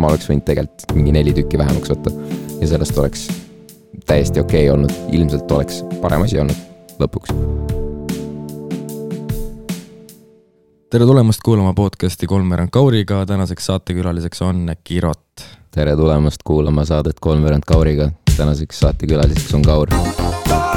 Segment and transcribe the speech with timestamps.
[0.00, 2.12] ma oleks võinud tegelikult mingi neli tükki vähemaks võtta
[2.60, 3.26] ja sellest oleks
[4.08, 6.56] täiesti okei okay olnud, ilmselt oleks parem asi olnud
[7.00, 7.34] lõpuks.
[10.90, 15.44] tere tulemast kuulama podcasti Kolmveerand Kauriga, tänaseks saatekülaliseks on Kirot.
[15.70, 19.88] tere tulemast kuulama saadet Kolmveerand Kauriga, tänaseks saatekülaliseks on Kaur.
[19.92, 20.70] Äh,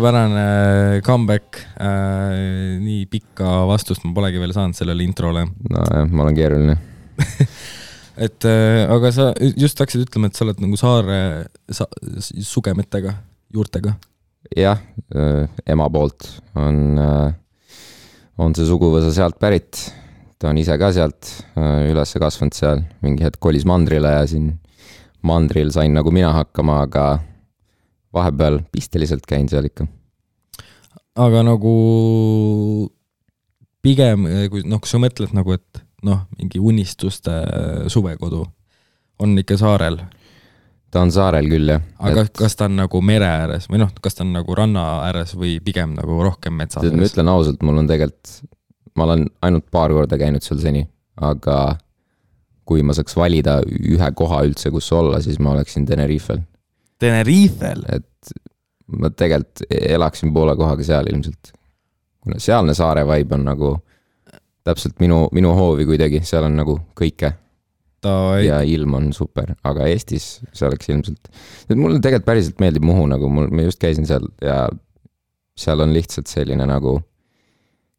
[0.00, 2.78] suurepärane comeback äh,.
[2.80, 5.44] nii pikka vastust ma polegi veel saanud sellele introle.
[5.68, 6.76] nojah, ma olen keeruline
[8.26, 9.26] et äh, aga sa
[9.60, 11.18] just hakkasid ütlema, et sa oled nagu saare
[11.68, 11.86] sa,
[12.20, 13.12] sugemetega,
[13.52, 13.94] juurtega.
[14.56, 14.80] jah
[15.12, 17.32] äh,, ema poolt on äh,,
[18.40, 19.90] on see suguvõsa sealt pärit.
[20.40, 24.54] ta on ise ka sealt äh, üles kasvanud seal, mingi hetk kolis mandrile ja siin
[25.20, 27.10] mandril sain nagu mina hakkama, aga
[28.14, 29.86] vahepeal pisteliselt käin seal ikka.
[31.20, 31.74] aga nagu
[33.82, 37.34] pigem, kui noh, kui sa mõtled nagu, et noh, mingi unistuste
[37.92, 38.44] suvekodu
[39.20, 40.00] on ikka saarel.
[40.90, 41.82] ta on saarel küll, jah.
[41.98, 42.32] aga et...
[42.36, 45.58] kas ta on nagu mere ääres või noh, kas ta on nagu ranna ääres või
[45.64, 46.96] pigem nagu rohkem metsa ääres?
[46.96, 48.34] ma ütlen ausalt, mul on tegelikult,
[48.98, 50.84] ma olen ainult paar korda käinud seal seni,
[51.20, 51.78] aga
[52.70, 56.42] kui ma saaks valida ühe koha üldse, kus olla, siis ma oleksin Tenerifel
[57.00, 57.84] Tenerifel?
[57.88, 58.06] et
[59.00, 61.52] ma tegelikult elaksin poole kohaga seal ilmselt.
[62.20, 63.76] kuna sealne saare vibe on nagu
[64.66, 67.32] täpselt minu, minu hoovi kuidagi, seal on nagu kõike.
[68.00, 68.46] Ei...
[68.46, 71.28] ja ilm on super, aga Eestis see oleks ilmselt,
[71.68, 74.62] et mulle tegelikult päriselt meeldib Muhu nagu mul, ma just käisin seal ja
[75.52, 76.94] seal on lihtsalt selline nagu,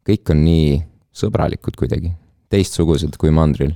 [0.10, 0.80] kõik on nii
[1.22, 2.16] sõbralikud kuidagi,
[2.50, 3.76] teistsugused kui mandril.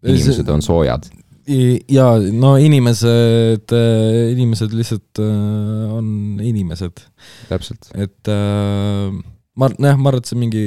[0.00, 1.10] inimesed on soojad
[1.46, 3.72] ja no inimesed,
[4.32, 7.04] inimesed lihtsalt äh, on inimesed.
[7.50, 7.90] täpselt.
[7.94, 9.12] et äh,
[9.56, 10.64] ma, jah, ma arvan, et see on mingi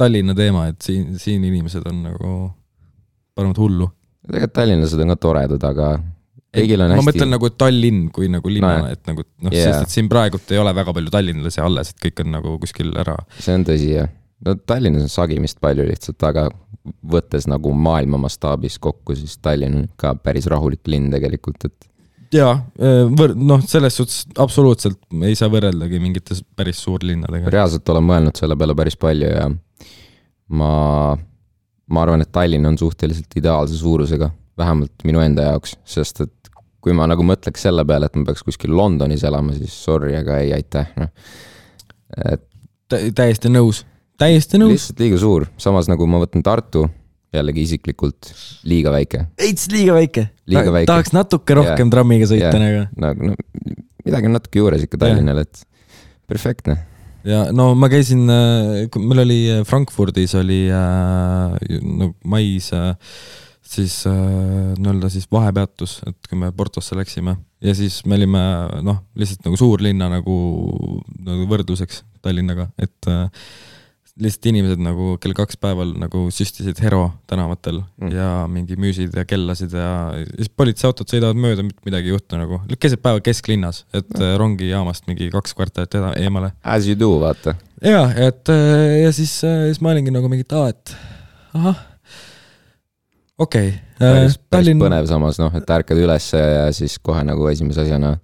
[0.00, 2.30] Tallinna teema, et siin, siin inimesed on nagu
[3.36, 3.90] panevad hullu.
[4.24, 5.90] tegelikult tallinlased on ka toredad, aga
[6.56, 7.00] kõigil on hästi.
[7.00, 10.08] ma mõtlen nagu Tallinn kui nagu linnana no,, et nagu noh yeah., sest et siin
[10.10, 13.16] praegult ei ole väga palju tallinlasi alles, et kõik on nagu kuskil ära.
[13.38, 14.10] see on tõsi, jah.
[14.46, 16.48] No Tallinnas on sagimist palju lihtsalt, aga
[17.12, 21.88] võttes nagu maailma mastaabis kokku, siis Tallinn on ka päris rahulik linn tegelikult, et.
[22.34, 27.52] jaa, äh, võr-, noh, selles suhtes absoluutselt ei saa võrreldagi mingite päris suurlinnadega.
[27.52, 29.46] reaalselt olen mõelnud selle peale päris palju ja
[30.60, 30.72] ma,
[31.90, 34.30] ma arvan, et Tallinn on suhteliselt ideaalse suurusega,
[34.60, 36.36] vähemalt minu enda jaoks, sest et
[36.80, 40.40] kui ma nagu mõtleks selle peale, et ma peaks kuskil Londonis elama, siis sorry, aga
[40.40, 41.12] ei, aitäh, noh.
[42.24, 42.46] et
[42.88, 43.84] täiesti nõus
[44.20, 44.74] täiesti nõus.
[44.76, 46.84] lihtsalt liiga suur, samas nagu ma võtan Tartu,
[47.34, 48.32] jällegi isiklikult
[48.68, 49.24] liiga väike.
[49.40, 50.28] veits liiga väike.
[50.90, 51.94] tahaks natuke rohkem yeah.
[51.94, 52.62] trammiga sõita yeah.
[52.62, 52.86] nagu.
[53.00, 53.36] nagu no
[54.04, 55.62] midagi on natuke juures ikka Tallinnal, et
[56.30, 56.78] perfektne.
[57.26, 62.92] ja no ma käisin, äh, meil oli äh, Frankfurdis oli äh, no mais äh,
[63.70, 64.12] siis äh,
[64.78, 68.40] nii-öelda siis vahepeatus, et kui me Portosse läksime ja siis me olime
[68.82, 70.36] noh, lihtsalt nagu suurlinna nagu,
[71.26, 73.28] nagu võrdluseks Tallinnaga, et äh,
[74.24, 78.12] lihtsalt inimesed nagu kell kaks päeval nagu süstisid Hero tänavatel mm.
[78.14, 79.90] ja mingi müüsid ja kellasid ja
[80.36, 84.36] siis politseiautod sõidavad mööda, mitte midagi ei juhtu nagu, keset päeva kesklinnas, et mm.
[84.40, 86.52] rongijaamast mingi kaks kvartalit eemale.
[86.62, 87.56] As you do, vaata.
[87.84, 88.52] ja, et
[89.04, 90.96] ja siis, siis ma olingi nagu mingi, et aa, et
[91.58, 91.84] ahah,
[93.40, 93.78] okei okay..
[93.98, 94.82] päris, päris Tallinn...
[94.82, 98.16] põnev samas noh, et ärkad ülesse ja siis kohe nagu esimese asjana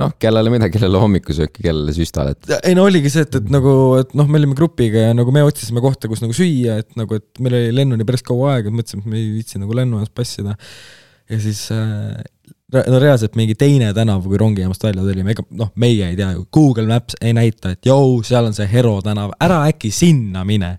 [0.00, 2.52] noh, kellele mida, kellele hommikusööki, kellele süstad, et.
[2.68, 5.44] ei no oligi see, et, et nagu, et noh, me olime grupiga ja nagu me
[5.46, 9.04] otsisime kohta, kus nagu süüa, et nagu, et meil oli lennuni päris kaua aega, mõtlesime,
[9.06, 10.56] et me ei viitsi nagu lennu ennast passida.
[11.30, 12.16] ja siis äh,
[12.76, 16.44] no reaalselt mingi teine tänav, kui rongijaamast välja tulime, ega noh, meie ei tea ju,
[16.52, 20.76] Google Maps ei näita, et jõu, seal on see Hero tänav, ära äkki sinna mine.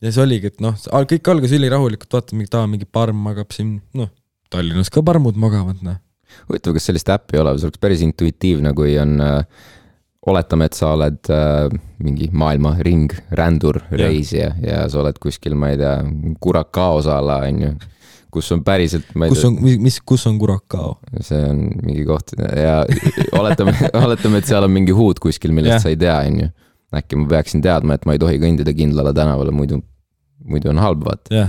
[0.00, 0.78] ja siis oligi, et noh,
[1.10, 4.12] kõik algas ülirahulikult, vaatame, mingi taha mingi parm magab siin, noh,
[4.50, 5.98] Tallinnas ka parmud magavad, noh
[6.48, 9.68] huvitav, kas sellist äppi ei ole, see oleks päris intuitiivne, kui on äh,
[10.30, 11.70] oletame, et sa oled äh,
[12.04, 15.94] mingi maailma ringrändur, reisija ja sa oled kuskil, ma ei tea,
[16.42, 17.72] Curacao saala, on ju,
[18.34, 19.08] kus on päriselt.
[19.16, 20.98] kus on, mis, kus on Curacao?
[21.24, 22.82] see on mingi koht ja
[23.38, 23.74] oletame
[24.04, 25.84] oletame, et seal on mingi huud kuskil, millest yeah.
[25.86, 26.52] sa ei tea, on ju.
[27.00, 29.80] äkki ma peaksin teadma, et ma ei tohi kõndida kindlale tänavale, muidu,
[30.44, 31.46] muidu on halb, vaata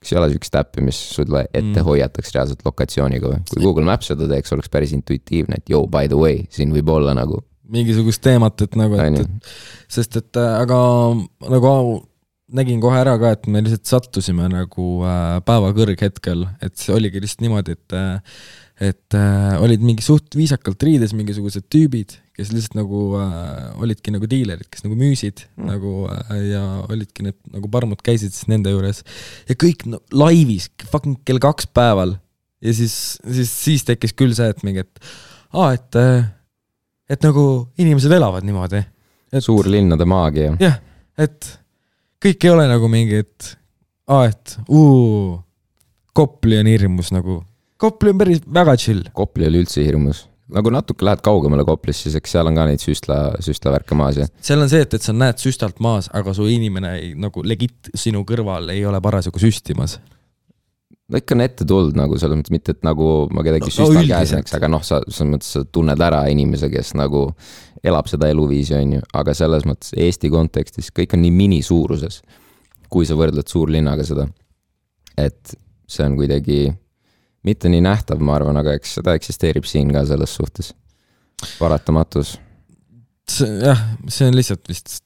[0.00, 1.84] kas ei ole sihukest äppi, mis sulle ette mm.
[1.88, 3.44] hoiataks reaalselt lokatsiooniga või?
[3.50, 6.90] kui Google Maps seda teeks, oleks päris intuitiivne, et yo, by the way, siin võib
[6.92, 7.42] olla nagu.
[7.72, 9.56] mingisugust teemat, et nagu, et, et
[9.92, 10.78] sest et äh, aga
[11.50, 11.72] nagu
[12.54, 17.22] nägin kohe ära ka, et me lihtsalt sattusime nagu äh, päeva kõrghetkel, et see oligi
[17.22, 18.38] lihtsalt niimoodi, et äh,
[18.76, 24.28] et äh, olid mingi suht viisakalt riides mingisugused tüübid, kes lihtsalt nagu äh, olidki nagu
[24.28, 25.70] diilerid, kes nagu müüsid mm.
[25.70, 29.00] nagu äh, ja olidki need nagu parmud käisid siis nende juures
[29.48, 32.18] ja kõik no, laivis, fucking kell kaks päeval
[32.60, 35.08] ja siis, siis, siis tekkis küll see, et mingi, et
[35.56, 36.26] aa, et äh,
[37.08, 37.46] et nagu
[37.78, 38.82] inimesed elavad niimoodi.
[39.40, 40.52] suurlinnade maagia.
[40.60, 40.78] jah,
[41.18, 41.48] et
[42.22, 43.52] kõik ei ole nagu mingi, et
[44.08, 45.42] aa, et uu,
[46.16, 47.42] Kopli on hirmus nagu
[47.76, 49.04] Kopli on päris väga chill.
[49.16, 50.26] Kopli oli üldse hirmus.
[50.46, 54.28] nagu natuke lähed kaugemale Koplist, siis eks seal on ka neid süstla, süstlavärke maas ja.
[54.38, 57.90] seal on see, et, et sa näed süstalt maas, aga su inimene ei, nagu legit
[57.98, 59.96] sinu kõrval ei ole parasjagu süstimas
[61.10, 64.00] no ikka on ette tulnud nagu selles mõttes, mitte et nagu ma kedagi no, süstan
[64.00, 67.26] no, käes näeks, aga noh, sa selles mõttes sa tunned ära inimese, kes nagu
[67.86, 72.22] elab seda eluviisi, on ju, aga selles mõttes Eesti kontekstis kõik on nii minisuuruses,
[72.90, 74.26] kui sa võrdled suurlinnaga seda.
[75.18, 75.56] et
[75.90, 76.66] see on kuidagi
[77.46, 80.72] mitte nii nähtav, ma arvan, aga eks seda eksisteerib siin ka selles suhtes.
[81.58, 82.38] paratamatus.
[83.30, 85.00] see jah, see on lihtsalt vist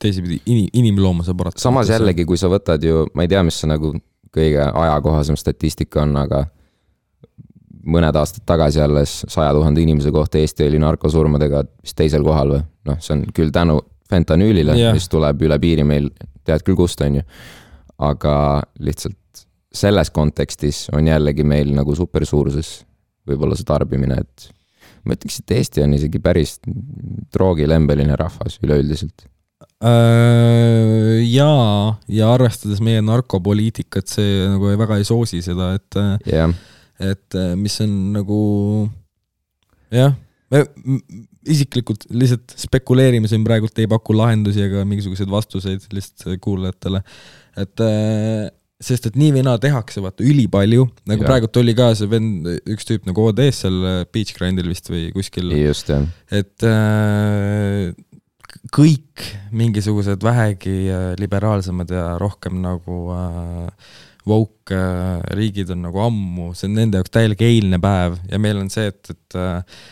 [0.00, 1.62] teisipidi inim, inimloomuse paratamatus.
[1.62, 3.94] samas jällegi, kui sa võtad ju, ma ei tea, mis see nagu
[4.36, 6.44] kõige ajakohasem statistika on, aga
[7.86, 12.64] mõned aastad tagasi alles saja tuhande inimese kohta Eesti oli narkosurmadega vist teisel kohal või?
[12.90, 13.78] noh, see on küll tänu
[14.10, 16.10] fentanüülile yeah., mis tuleb üle piiri meil,
[16.46, 17.26] tead küll kust, on ju.
[18.06, 18.34] aga
[18.82, 19.18] lihtsalt
[19.76, 22.80] selles kontekstis on jällegi meil nagu supersuuruses
[23.26, 24.50] võib-olla see tarbimine, et
[25.06, 26.58] ma ütleks, et Eesti on isegi päris
[27.34, 29.26] droogilembeline rahvas üleüldiselt
[29.82, 36.00] äh, jaa, ja arvestades meie narkopoliitikat, see nagu väga ei soosi seda, et
[36.30, 36.54] yeah.
[37.02, 38.40] et äh, mis on nagu
[39.94, 40.14] jah,
[40.50, 40.64] me
[41.46, 47.02] isiklikult lihtsalt spekuleerime siin praegult, ei paku lahendusi ega mingisuguseid vastuseid lihtsalt kuulajatele.
[47.62, 48.48] et äh,
[48.82, 51.28] sest et nii või naa tehakse vaata ülipalju, nagu ja.
[51.30, 55.08] praegult oli ka see vend, üks tüüp nagu ODS seal äh, Beach Grindil vist või
[55.14, 55.54] kuskil.
[55.56, 56.04] just, jah.
[56.28, 57.94] et äh,
[58.76, 59.24] kõik
[59.56, 63.88] mingisugused vähegi äh, liberaalsemad ja rohkem nagu äh,
[64.26, 68.60] woke äh, riigid on nagu ammu, see on nende jaoks täielik eilne päev ja meil
[68.60, 69.82] on see, et, et äh,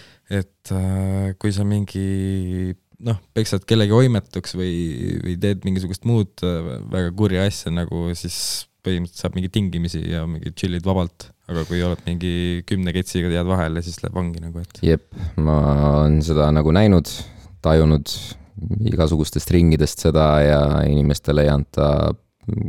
[0.42, 4.76] et äh, kui sa mingi noh, peksad kellegi oimetuks või,
[5.22, 8.36] või teed mingisugust muud väga kurja asja nagu, siis
[8.84, 13.48] põhimõtteliselt saab mingeid tingimisi ja mingi chill'id vabalt, aga kui oled mingi kümne ketsiga jääd
[13.48, 14.82] vahele, siis läheb vangi nagu, et.
[14.84, 15.06] jep,
[15.40, 15.58] ma
[16.00, 17.10] olen seda nagu näinud,
[17.64, 18.12] tajunud
[18.90, 21.88] igasugustest ringidest seda ja inimestele ei anta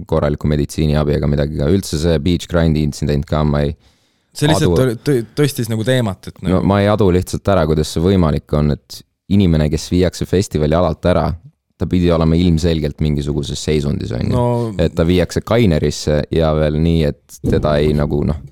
[0.08, 3.76] korralikku meditsiiniabi ega midagi, aga üldse see beach grind'i intsident ka, ma ei
[4.36, 5.18] see lihtsalt adu...
[5.38, 6.54] tõstis nagu teemat, et nagu...
[6.56, 9.02] no ma ei adu lihtsalt ära, kuidas see võimalik on, et
[9.36, 11.30] inimene, kes viiakse festivali alalt ära,
[11.80, 14.44] ta pidi olema ilmselgelt mingisuguses seisundis, on ju
[14.82, 18.44] et ta viiakse kainerisse ja veel nii, et teda ei nagu noh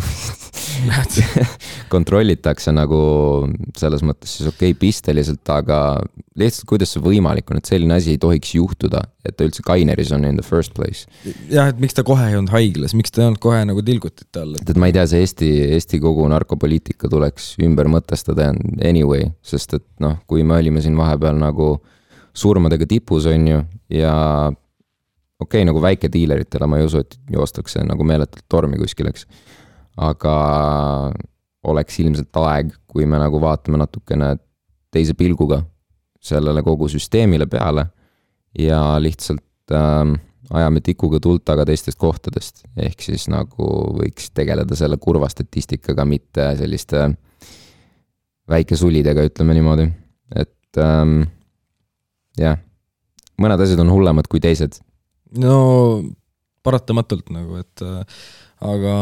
[1.94, 3.00] kontrollitakse nagu
[3.78, 5.98] selles mõttes siis okei okay, pisteliselt, aga
[6.40, 10.12] lihtsalt kuidas see võimalik on, et selline asi ei tohiks juhtuda, et ta üldse Kaineris
[10.16, 11.04] on in the first place.
[11.50, 14.42] jah, et miks ta kohe ei olnud haiglas, miks ta ei olnud kohe nagu tilgutite
[14.42, 14.56] all?
[14.56, 18.52] et, et ma ei tea, see Eesti, Eesti kogu narkopoliitika tuleks ümber mõtestada
[18.86, 21.74] anyway, sest et noh, kui me olime siin vahepeal nagu
[22.36, 23.62] surmadega tipus, on ju,
[23.94, 24.14] ja
[25.40, 29.26] okei okay,, nagu väikediileritele ma ei usu, et joostakse nagu meeletult tormi kuskil, eks.
[30.00, 30.34] aga
[31.70, 34.34] oleks ilmselt aeg, kui me nagu vaatame natukene
[34.90, 35.62] teise pilguga
[36.20, 37.86] sellele kogu süsteemile peale
[38.58, 40.14] ja lihtsalt äh,
[40.50, 43.68] ajame tikuga tuld taga teistest kohtadest, ehk siis nagu
[44.00, 47.06] võiks tegeleda selle kurva statistikaga, mitte selliste
[48.50, 49.86] väikesulidega, ütleme niimoodi,
[50.34, 51.22] et ähm,
[52.40, 52.60] jah,
[53.40, 54.80] mõned asjad on hullemad kui teised.
[55.38, 55.56] no
[56.66, 58.20] paratamatult nagu, et äh,
[58.60, 58.94] aga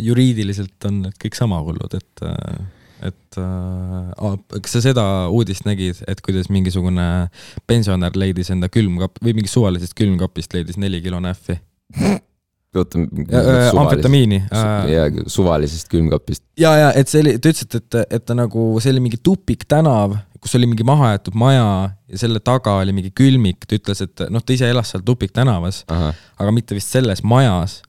[0.00, 2.66] juriidiliselt on need kõik sama hullud, et äh,
[3.08, 7.28] et äh, kas sa seda uudist nägid, et kuidas mingisugune
[7.70, 11.60] pensionär leidis enda külmkapp või mingist suvalisest külmkapist leidis neli kilo näffi
[12.76, 13.00] oota.
[13.00, 14.42] Äh, amfetamiini.
[14.52, 16.44] jaa, suvalisest külmkapist.
[16.60, 19.64] ja, ja et see oli, te ütlesite, et, et ta nagu, see oli mingi tupik
[19.68, 21.68] tänav, kus oli mingi mahajäetud maja
[22.08, 25.34] ja selle taga oli mingi külmik, ta ütles, et noh, ta ise elas seal Tupik
[25.36, 27.80] tänavas, aga mitte vist selles majas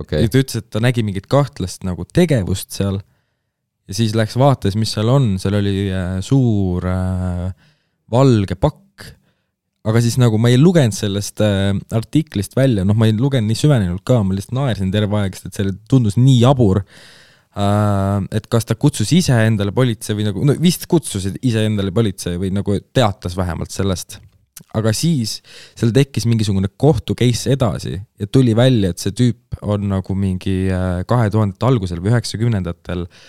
[0.00, 0.24] okay..
[0.24, 3.00] ja ta ütles, et ta nägi mingit kahtlast nagu tegevust seal.
[3.90, 7.50] ja siis läks vaatas, mis seal on, seal oli äh, suur äh,
[8.10, 8.89] valge pakk
[9.88, 13.58] aga siis nagu ma ei lugenud sellest äh, artiklist välja, noh, ma ei lugenud nii
[13.58, 18.18] süvenenult ka, ma lihtsalt naersin terve aeg, sest et see tundus nii jabur äh,.
[18.36, 22.36] et kas ta kutsus ise endale politsei või nagu, no vist kutsus ise endale politsei
[22.40, 24.20] või nagu teatas vähemalt sellest.
[24.76, 25.38] aga siis
[25.78, 30.62] seal tekkis mingisugune kohtu case edasi ja tuli välja, et see tüüp on nagu mingi
[30.68, 33.28] äh, kahe tuhandete algusel või üheksakümnendatel äh,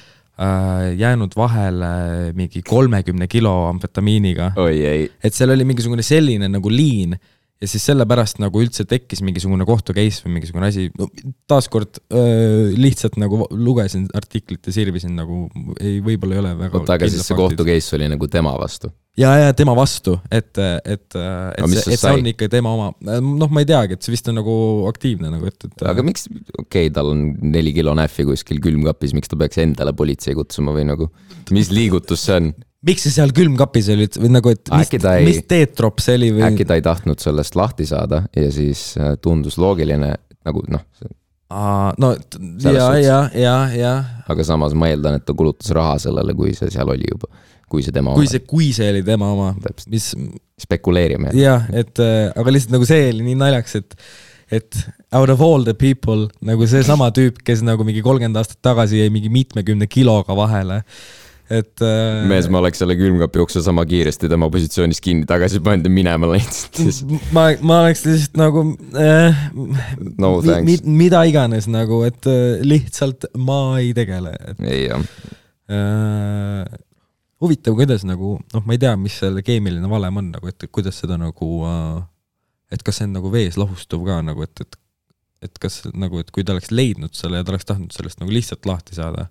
[0.97, 1.91] jäänud vahele
[2.33, 4.51] mingi kolmekümne kilo amfetamiiniga.
[5.23, 7.15] et seal oli mingisugune selline nagu liin
[7.61, 11.07] ja siis sellepärast nagu üldse tekkis mingisugune kohtu case või mingisugune asi, no
[11.49, 15.43] taaskord öö, lihtsalt nagu lugesin artiklit ja sirvisin nagu
[15.77, 18.89] ei, võib-olla ei ole väga oota, aga siis see kohtu case oli nagu tema vastu?
[19.19, 22.89] ja, ja tema vastu, et, et, et no, see, et see on ikka tema oma,
[23.21, 24.55] noh, ma ei teagi, et see vist on nagu
[24.89, 29.13] aktiivne nagu, et, et aga miks, okei okay,, tal on neli kilo näffi kuskil külmkapis,
[29.17, 31.11] miks ta peaks endale politsei kutsuma või nagu,
[31.53, 32.53] mis liigutus see on?
[32.87, 36.45] Miks sa seal külmkapis olid või nagu, et mis, ei, mis teetrop see oli või?
[36.49, 40.15] äkki ta ei tahtnud sellest lahti saada ja siis äh, tundus loogiline,
[40.47, 40.85] nagu noh.
[41.51, 42.13] No
[42.63, 43.93] ja, ja, ja, ja.
[44.31, 47.27] aga samas ma eeldan, et ta kulutas raha sellele, kui see seal oli juba,
[47.67, 48.31] kui see tema kui oma.
[48.31, 49.49] see, kui see oli tema oma,
[49.91, 50.13] mis.
[50.61, 51.33] spekuleerime.
[51.35, 53.97] jah, et äh, aga lihtsalt nagu see oli nii naljakas, et
[54.51, 54.79] et
[55.15, 59.11] out of all the people nagu seesama tüüp, kes nagu mingi kolmkümmend aastat tagasi jäi
[59.11, 60.81] mingi mitmekümne kiloga vahele
[61.51, 62.23] et äh....
[62.29, 66.29] mees, ma oleks selle külmkapi ukse sama kiiresti tema positsioonis kinni tagasi pannud ja minema
[66.31, 68.65] läinud ma, ma oleks lihtsalt nagu
[68.97, 69.41] äh,
[70.21, 74.35] no mi, mi, mida iganes nagu, et äh, lihtsalt ma ei tegele.
[74.63, 75.03] ei jah
[75.71, 76.79] äh,
[77.41, 81.01] huvitav, kuidas nagu noh, ma ei tea, mis selle keemiline valem on nagu, et kuidas
[81.03, 81.97] seda nagu äh,,
[82.71, 84.79] et kas see on nagu vees lahustuv ka nagu, et, et
[85.41, 88.33] et kas nagu, et kui ta oleks leidnud selle ja ta oleks tahtnud sellest nagu
[88.33, 89.25] lihtsalt lahti saada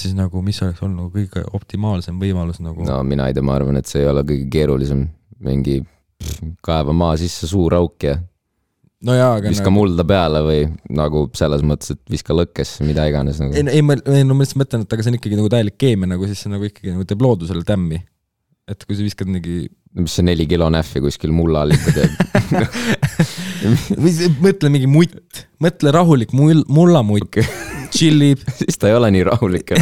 [0.00, 2.86] siis nagu, mis oleks olnud nagu kõige optimaalsem võimalus nagu?
[2.86, 5.06] no mina ei tea, ma arvan, et see ei ole kõige keerulisem,
[5.44, 5.80] mingi
[6.64, 8.16] kaeva maa sisse suur auk ja
[9.06, 9.76] no jaa, aga viska nagu...
[9.76, 10.60] mulda peale või
[10.96, 13.56] nagu selles mõttes, et viska lõkkesse, mida iganes nagu.
[13.56, 15.78] ei, ei ma, ei no ma lihtsalt mõtlen, et aga see on ikkagi nagu täielik
[15.80, 18.02] keemia nagu, siis see nagu ikkagi nagu teeb loodusele tämmi.
[18.66, 22.12] et kui sa viskad mingi mis see neli kilo näffi kuskil mulla all ikka teeb
[24.44, 29.72] mõtle mingi mutt, mõtle rahulik mull, mullamutt okay tšillib siis ta ei ole nii rahulik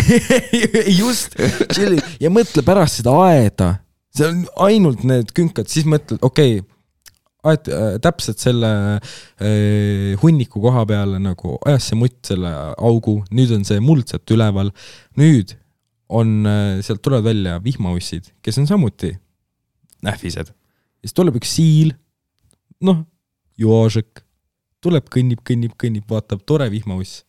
[1.00, 1.34] just,
[1.72, 3.72] tšillib ja mõtle pärast seda aeda,
[4.14, 6.70] see on ainult need künkad, siis mõtled, okei okay,,
[7.44, 13.52] aed äh, täpselt selle äh, hunniku koha peale nagu ajas see mutt selle augu, nüüd
[13.56, 14.72] on see muld sealt üleval,
[15.20, 15.56] nüüd
[16.14, 19.12] on äh,, sealt tulevad välja vihmaussid, kes on samuti
[20.04, 20.52] nähvised.
[21.04, 21.92] siis tuleb üks siil,
[22.84, 23.04] noh,
[23.60, 24.24] juožek,
[24.84, 27.24] tuleb, kõnnib, kõnnib, kõnnib, vaatab, tore vihmauss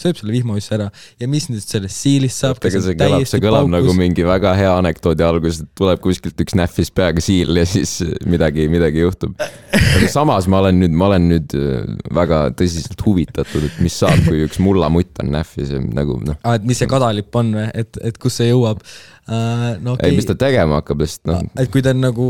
[0.00, 0.88] sööb selle vihmaussi ära
[1.20, 2.60] ja mis nüüd sellest siilist saab?
[2.60, 6.56] aga see kõlab, see kõlab nagu mingi väga hea anekdoodi algus, et tuleb kuskilt üks
[6.58, 7.98] nähvis peaga siil ja siis
[8.28, 9.34] midagi, midagi juhtub.
[9.40, 14.22] aga samas ma olen nüüd, ma olen nüüd äh, väga tõsiselt huvitatud, et mis saab,
[14.28, 16.38] kui üks mullamutt on nähvis ja nagu noh.
[16.42, 18.84] aa, et mis see kadalipp on või, et, et kus see jõuab?
[19.26, 20.12] No, okay.
[20.12, 21.40] ei, mis ta tegema hakkab lihtsalt noh.
[21.58, 22.26] et kui ta on nagu,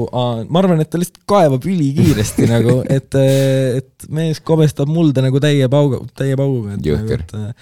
[0.49, 3.19] ma arvan, et ta lihtsalt kaevab ülikiiresti nagu, et,
[3.77, 6.79] et mees kobestab mulda nagu täie pauga, täie pauguga.
[6.81, 7.53] jõhker nagu,.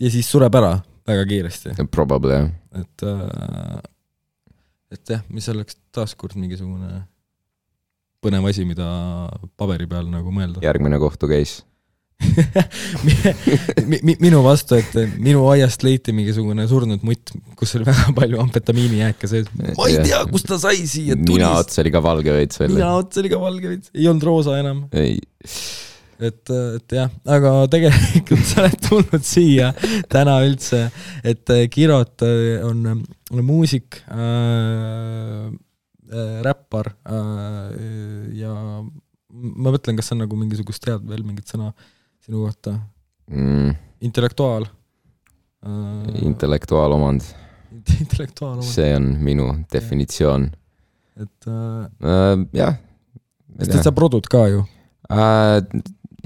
[0.00, 0.78] ja siis sureb ära
[1.10, 1.76] väga kiiresti.
[1.92, 2.50] Probably jah.
[2.80, 3.06] et
[4.96, 7.02] et jah, mis oleks taaskord mingisugune
[8.24, 8.88] põnev asi, mida
[9.60, 10.64] paberi peal nagu mõelda.
[10.64, 11.66] järgmine kohtu case
[14.20, 19.50] minu vastu, et minu aiast leiti mingisugune surnud mutt, kus oli väga palju amfetamiinijääke sees.
[19.56, 21.32] ma ei tea, kust ta sai siia tulist.
[21.32, 22.74] nina ots oli ka valge veits veel.
[22.76, 24.82] nina ots oli ka valge veits, ei olnud roosa enam.
[24.92, 29.70] et, et jah, aga tegelikult sa oled tulnud siia
[30.12, 30.86] täna üldse,
[31.24, 32.26] et Kirot
[32.68, 32.90] on,
[33.32, 35.46] on muusik äh,,
[36.12, 38.52] äh, räppar äh, ja
[39.30, 41.88] ma mõtlen, kas sa nagu mingisugust tead veel mingit sõna äh,
[42.24, 42.78] sinu kohta
[43.30, 43.74] mm.?
[44.00, 44.66] intellektuaal
[45.66, 46.22] uh,.
[46.22, 47.20] intellektuaalomand.
[48.00, 48.68] intellektuaalomand.
[48.68, 50.50] see on minu definitsioon.
[51.16, 52.76] et uh, uh, jah.
[53.58, 55.60] sest et sa produd ka ju uh,?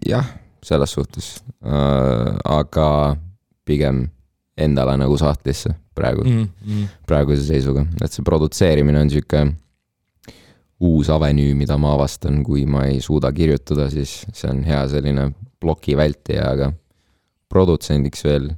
[0.07, 3.17] jah, selles suhtes uh,, aga
[3.65, 4.09] pigem
[4.57, 6.87] endale nagu sahtlisse praegu mm, mm.
[7.07, 9.45] praeguse seisuga, et see produtseerimine on sihuke
[10.85, 15.29] uus avenüü, mida ma avastan, kui ma ei suuda kirjutada, siis see on hea selline
[15.64, 16.71] ploki vältija, aga
[17.52, 18.50] produtsendiks veel.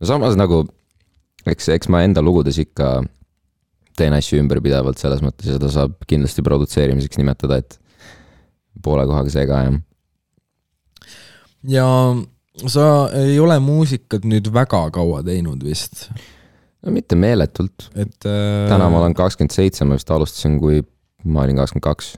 [0.00, 0.64] no samas nagu,
[1.46, 2.98] eks, eks ma enda lugudes ikka
[3.98, 7.78] teen asju ümber pidevalt, selles mõttes seda saab kindlasti produtseerimiseks nimetada, et
[8.82, 9.80] poole kohaga see ka, jah.
[11.68, 11.88] ja
[12.68, 12.86] sa
[13.16, 16.08] ei ole muusikat nüüd väga kaua teinud vist?
[16.82, 17.90] no mitte meeletult.
[17.94, 18.68] et äh...
[18.70, 20.82] täna ma olen kakskümmend seitse, ma vist alustasin, kui
[21.24, 22.14] ma olin kakskümmend kaks.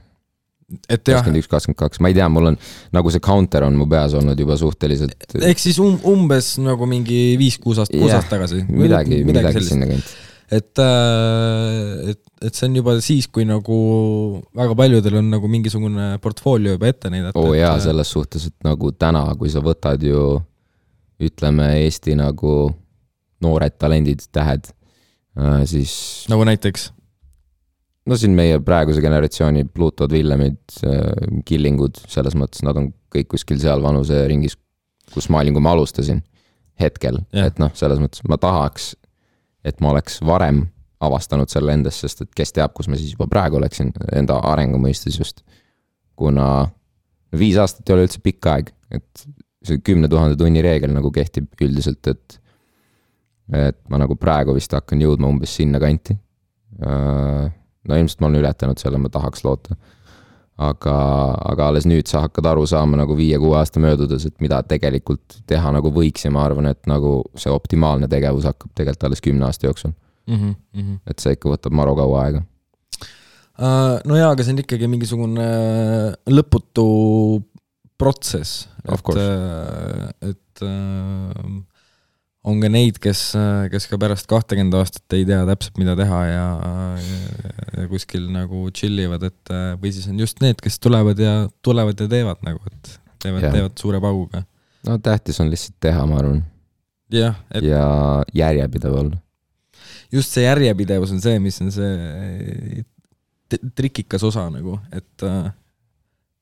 [0.65, 2.59] Kakskümmend üks, kakskümmend kaks, ma ei tea, mul on
[2.95, 5.17] nagu see counter on mu peas olnud juba suhteliselt.
[5.37, 8.63] ehk siis um, umbes nagu mingi viis-kuus aastat, kuus aastat tagasi.
[8.69, 10.15] midagi, midagi, midagi sinna kanti.
[10.57, 13.77] et, äh, et, et see on juba siis, kui nagu
[14.57, 17.37] väga paljudel on nagu mingisugune portfoolio juba ette näidata.
[17.37, 20.39] oo oh, jaa, äh, selles suhtes, et nagu täna, kui sa võtad ju
[21.21, 22.73] ütleme, Eesti nagu
[23.45, 24.73] noored talendid, tähed,
[25.37, 26.25] äh, siis.
[26.31, 26.89] nagu näiteks?
[28.05, 30.61] No siin meie praeguse generatsiooni Pluutod, Villemid,
[31.47, 34.57] Killingud, selles mõttes nad on kõik kuskil seal vanuseringis,
[35.13, 36.21] kus ma olin, kui ma alustasin
[36.81, 38.93] hetkel, et noh, selles mõttes ma tahaks,
[39.65, 40.65] et ma oleks varem
[41.05, 44.79] avastanud selle endas, sest et kes teab, kus ma siis juba praegu oleksin, enda arengu
[44.81, 45.43] mõistes just.
[46.15, 46.69] kuna
[47.35, 49.25] viis aastat ei ole üldse pikk aeg, et
[49.65, 52.39] see kümne tuhande tunni reegel nagu kehtib üldiselt, et
[53.53, 56.15] et ma nagu praegu vist hakkan jõudma umbes sinnakanti.
[57.89, 59.77] No ilmselt ma olen ületanud selle, ma tahaks loota
[60.55, 60.95] aga,
[61.51, 65.73] aga alles nüüd sa hakkad aru saama nagu viie-kuue aasta möödudes, et mida tegelikult teha
[65.75, 69.67] nagu võiks ja ma arvan, et nagu see optimaalne tegevus hakkab tegelikult alles kümne aasta
[69.67, 69.91] jooksul
[70.27, 70.55] mm.
[70.75, 70.99] -hmm.
[71.11, 72.43] et see ikka võtab maru kaua aega
[73.59, 73.99] uh,.
[74.05, 75.49] no jaa, aga see on ikkagi mingisugune
[76.31, 76.87] lõputu
[77.99, 81.63] protsess, et, et uh,
[82.45, 83.21] on ka neid, kes,
[83.73, 87.07] kes ka pärast kahtekümmet aastat ei tea täpselt, mida teha ja, ja,
[87.79, 91.35] ja kuskil nagu chill ivad, et või siis on just need, kes tulevad ja,
[91.65, 92.91] tulevad ja teevad nagu, et
[93.23, 94.43] teevad, teevad suure pauguga.
[94.85, 96.43] no tähtis on lihtsalt teha, ma arvan.
[97.13, 97.65] jah et....
[97.65, 97.85] ja
[98.37, 99.17] järjepidev olla.
[100.13, 102.85] just see järjepidevus on see, mis on see
[103.77, 105.29] trikikas osa nagu, et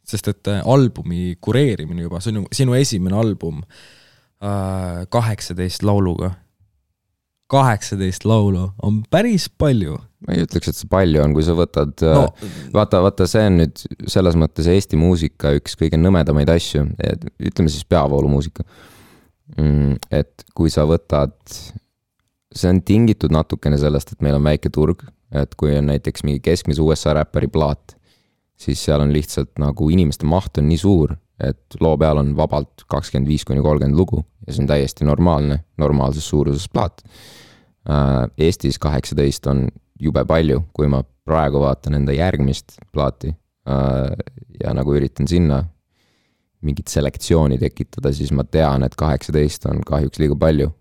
[0.03, 3.63] sest et albumi kureerimine juba, see on ju sinu esimene album
[5.09, 6.33] kaheksateist lauluga.
[7.47, 9.97] kaheksateist laulu on päris palju.
[10.27, 13.43] ma ei ütleks, et see palju on, kui sa võtad äh, no., vaata, vaata, see
[13.49, 16.85] on nüüd selles mõttes Eesti muusika üks kõige nõmedamaid asju,
[17.43, 18.63] ütleme siis peavoolumuusika.
[19.59, 21.35] Mm, et kui sa võtad,
[22.55, 25.03] see on tingitud natukene sellest, et meil on väike turg,
[25.35, 27.97] et kui on näiteks mingi keskmise USA räppari plaat,
[28.59, 31.17] siis seal on lihtsalt nagu inimeste maht on nii suur,
[31.49, 35.59] et loo peal on vabalt kakskümmend viis kuni kolmkümmend lugu ja see on täiesti normaalne,
[35.81, 37.03] normaalses suuruses plaat.
[37.89, 39.67] Äh, Eestis kaheksateist on
[39.99, 44.15] jube palju, kui ma praegu vaatan enda järgmist plaati äh,
[44.63, 45.63] ja nagu üritan sinna
[46.63, 50.71] mingit selektsiooni tekitada, siis ma tean, et kaheksateist on kahjuks liiga palju.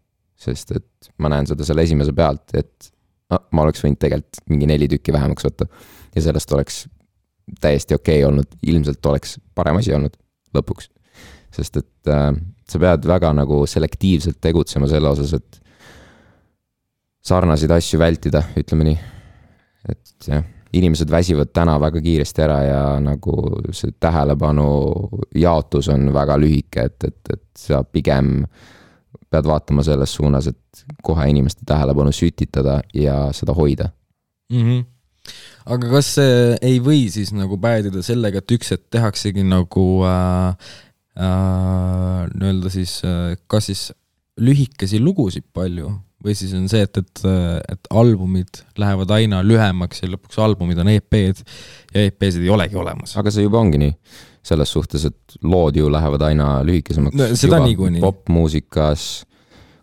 [0.43, 2.89] sest et ma näen seda selle esimese pealt, et
[3.31, 5.69] no, ma oleks võinud tegelikult mingi neli tükki vähemaks võtta
[6.17, 6.81] ja sellest oleks
[7.63, 10.17] täiesti okei okay olnud, ilmselt oleks parem asi olnud
[10.57, 10.91] lõpuks.
[11.53, 12.31] sest et äh,
[12.69, 15.61] sa pead väga nagu selektiivselt tegutsema selle osas, et
[17.23, 18.99] sarnaseid asju vältida, ütleme nii.
[19.93, 23.35] et jah, inimesed väsivad täna väga kiiresti ära ja nagu
[23.75, 24.69] see tähelepanu
[25.37, 28.47] jaotus on väga lühike, et, et, et sa pigem
[29.33, 33.91] pead vaatama selles suunas, et kohe inimeste tähelepanu sütitada ja seda hoida
[34.53, 34.63] mm.
[34.63, 34.92] -hmm
[35.67, 40.71] aga kas see ei või siis nagu päädida sellega, et üks hetk tehaksegi nagu äh,
[41.19, 43.91] äh, nii-öelda siis äh, kas siis
[44.43, 47.23] lühikesi lugusid palju või siis on see, et, et,
[47.75, 51.43] et albumid lähevad aina lühemaks ja lõpuks albumid on EP-d
[51.95, 53.17] ja EP-sid ei olegi olemas.
[53.19, 53.97] aga see juba ongi nii,
[54.47, 57.29] selles suhtes, et lood ju lähevad aina lühikesemaks no,.
[57.39, 58.03] seda niikuinii.
[58.03, 59.09] popmuusikas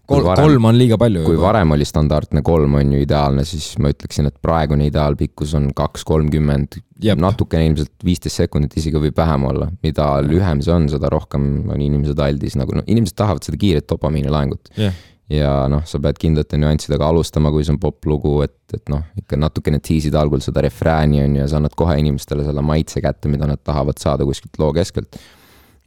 [0.09, 1.21] Kol, varem, kolm on liiga palju.
[1.25, 1.45] kui juba.
[1.51, 6.05] varem oli standardne kolm on ju ideaalne, siis ma ütleksin, et praegune ideaalpikkus on kaks
[6.09, 6.79] kolmkümmend,
[7.19, 9.69] natukene ilmselt viisteist sekundit isegi võib vähem olla.
[9.85, 13.87] mida lühem see on, seda rohkem on inimesed aldis nagu, no inimesed tahavad seda kiiret
[13.91, 14.97] dopamiini laengut yeah.
[15.29, 19.37] ja noh, sa pead kindlate nüanssidega alustama, kui see on poplugu, et, et noh, ikka
[19.37, 23.29] natukene tiisid algul seda refrääni on ju ja sa annad kohe inimestele selle maitse kätte,
[23.29, 25.21] mida nad tahavad saada kuskilt loo keskelt.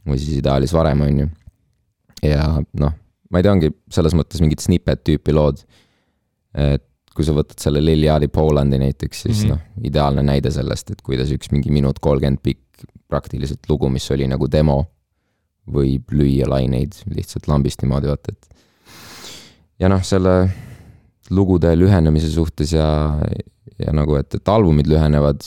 [0.07, 1.31] või siis ideaalis varem, on ju.
[2.23, 2.47] ja
[2.79, 2.99] noh
[3.33, 5.63] ma ei tea, ongi selles mõttes mingid snippet tüüpi lood.
[6.53, 9.53] et kui sa võtad selle Liliali Polandi näiteks, siis mm -hmm.
[9.53, 14.27] noh, ideaalne näide sellest, et kuidas üks mingi minut kolmkümmend pikk praktiliselt lugu, mis oli
[14.27, 14.83] nagu demo,
[15.69, 18.49] võib lüüa laineid lihtsalt lambist niimoodi, vaata, et.
[19.79, 20.49] ja noh, selle
[21.29, 22.87] lugude lühenemise suhtes ja,
[23.79, 25.45] ja nagu, et, et albumid lühenevad.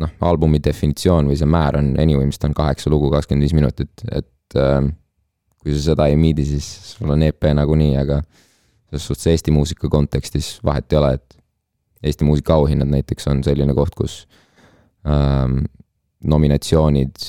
[0.00, 3.52] noh, albumi definitsioon või see määr on anyway, mis ta on kaheksa lugu, kakskümmend viis
[3.52, 4.88] minutit, et äh,
[5.60, 8.20] kui sa seda ei miidi, siis sul on EP nagunii, aga
[8.88, 11.38] selles suhtes Eesti muusika kontekstis vahet ei ole, et
[12.02, 14.22] Eesti muusika auhinnad näiteks on selline koht, kus
[15.04, 15.64] ähm,
[16.24, 17.28] nominatsioonid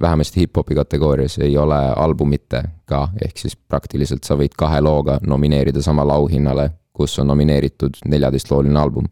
[0.00, 5.82] vähemasti hip-hopi kategoorias ei ole albumite ka, ehk siis praktiliselt sa võid kahe looga nomineerida
[5.82, 9.06] samale auhinnale, kus on nomineeritud neljateistlooline album.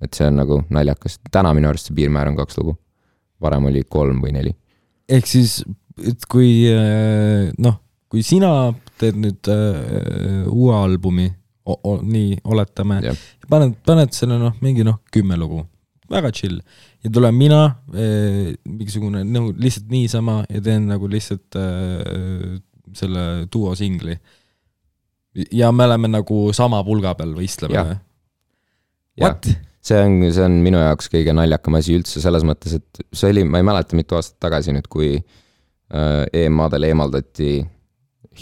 [0.00, 2.74] et see on nagu naljakas, täna minu arust see piirmäär on kaks lugu,
[3.40, 4.56] varem oli kolm või neli.
[5.08, 5.62] ehk siis
[6.04, 7.78] et kui äh, noh,
[8.12, 8.50] kui sina
[9.00, 11.26] teed nüüd uh, uue albumi,
[11.66, 13.00] nii oletame
[13.50, 15.64] paned, paned selle noh, mingi noh, kümme lugu,
[16.12, 16.60] väga chill.
[17.02, 17.60] ja tulen mina
[17.94, 22.58] eh,, mingisugune nagu lihtsalt niisama ja teen nagu lihtsalt eh,
[22.94, 24.14] selle duo singli.
[25.52, 27.98] ja me oleme nagu sama pulga peal võistleme.
[29.20, 29.48] What?
[29.86, 33.42] see on, see on minu jaoks kõige naljakam asi üldse selles mõttes, et see oli,
[33.46, 35.42] ma ei mäleta, mitu aastat tagasi nüüd, kui äh,
[36.32, 37.66] EM-adel eemaldati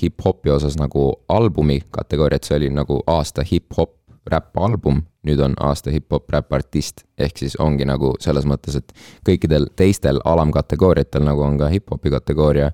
[0.03, 3.93] hip-hopi osas nagu albumi kategooriat, see oli nagu aasta hip-hop
[4.31, 8.93] räppalbum, nüüd on aasta hip-hop räppartist, ehk siis ongi nagu selles mõttes, et
[9.29, 12.71] kõikidel teistel alamkategooriatel, nagu on ka hip-hopi kategooria,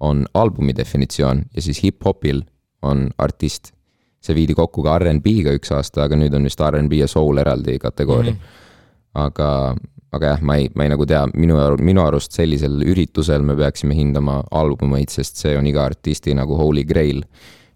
[0.00, 2.42] on albumi definitsioon ja siis hip-hopil
[2.82, 3.72] on artist.
[4.26, 7.78] see viidi kokku ka R'n'B-ga üks aasta, aga nüüd on vist R'n'B ja soul eraldi
[7.78, 8.38] kategooria mm.
[8.38, 9.20] -hmm.
[9.22, 9.76] aga,
[10.14, 13.96] aga jah, ma ei, ma ei nagu tea, minu, minu arust sellisel üritusel me peaksime
[13.96, 17.24] hindama albumeid, sest see on iga artisti nagu holy grail.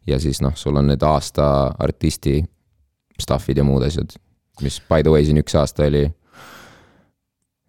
[0.07, 1.45] ja siis noh, sul on need aasta
[1.79, 2.41] artisti
[3.21, 4.15] stuff'id ja muud asjad,
[4.65, 6.07] mis by the way siin üks aasta oli,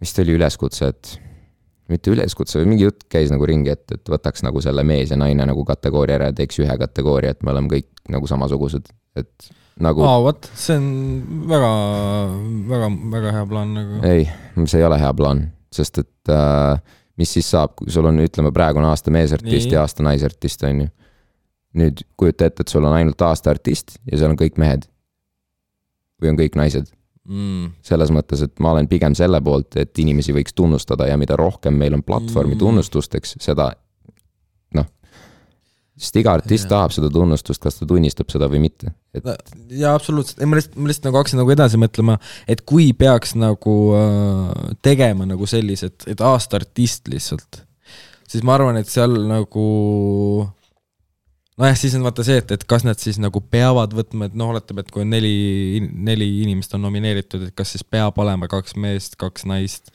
[0.02, 1.12] vist oli üleskutse, et
[1.92, 5.46] mitte üleskutse, mingi jutt käis nagu ringi, et, et võtaks nagu selle mees ja naine
[5.50, 8.88] nagu kategooria ära ja teeks ühe kategooria, et me oleme kõik nagu samasugused,
[9.20, 9.52] et
[9.84, 10.88] nagu aa, vot, see on
[11.50, 11.72] väga,
[12.72, 14.00] väga, väga hea plaan nagu.
[14.08, 14.26] ei,
[14.66, 16.80] see ei ole hea plaan, sest et äh,
[17.20, 20.88] mis siis saab, kui sul on, ütleme praegune aasta meesartist ja aasta naisartist, on ju.
[21.82, 24.88] nüüd kujuta ette, et sul on ainult aasta artist ja seal on kõik mehed.
[26.22, 26.92] või on kõik naised,
[27.22, 27.68] Mm.
[27.86, 31.76] selles mõttes, et ma olen pigem selle poolt, et inimesi võiks tunnustada ja mida rohkem
[31.78, 32.60] meil on platvormi Mm.
[32.60, 33.76] tunnustusteks, seda.
[36.02, 36.72] Sest iga artist Jah.
[36.74, 39.28] tahab seda tunnustust, kas ta tunnistab seda või mitte, et
[39.78, 42.18] jaa, absoluutselt, ei ma lihtsalt, ma lihtsalt nagu hakkasin nagu edasi mõtlema,
[42.50, 47.62] et kui peaks nagu äh, tegema nagu sellised, et aasta artist lihtsalt,
[48.32, 49.68] siis ma arvan, et seal nagu
[51.60, 54.54] nojah, siis on vaata see, et, et kas nad siis nagu peavad võtma, et noh,
[54.54, 58.78] oletame, et kui on neli, neli inimest on nomineeritud, et kas siis peab olema kaks
[58.80, 59.92] meest, kaks naist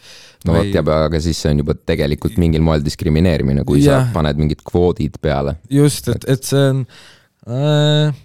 [0.47, 4.05] no vot, ja aga siis see on juba tegelikult mingil moel diskrimineerimine, kui Jah.
[4.05, 6.85] sa paned mingid kvoodid peale just, et, et see on
[7.49, 8.23] äh,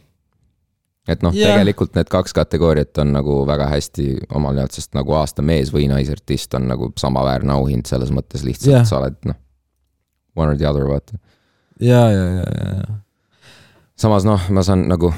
[1.12, 5.46] et noh, tegelikult need kaks kategooriat on nagu väga hästi omal jaolt, sest nagu aasta
[5.46, 9.40] mees või naisartist on nagu samaväärne auhind selles mõttes lihtsalt sa oled noh,
[10.36, 11.16] one or the other vaata.
[11.80, 13.00] ja, ja, ja, ja, ja
[14.02, 15.12] samas noh, ma saan nagu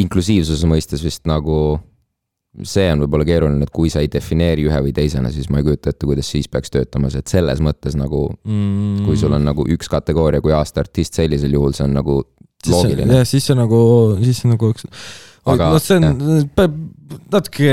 [0.00, 1.78] inklusiivsuse mõistes vist nagu
[2.62, 5.66] see on võib-olla keeruline, et kui sa ei defineeri ühe või teisena, siis ma ei
[5.66, 9.04] kujuta ette, kuidas siis peaks töötama, see, et selles mõttes nagu mm.
[9.08, 12.20] kui sul on nagu üks kategooria kui aasta artist, sellisel juhul see on nagu
[12.70, 13.20] loogiline.
[13.20, 13.78] jah, siis see nagu,
[14.22, 14.88] siis see nagu üks
[15.44, 16.06] Aga, noh, see on
[17.28, 17.72] natuke,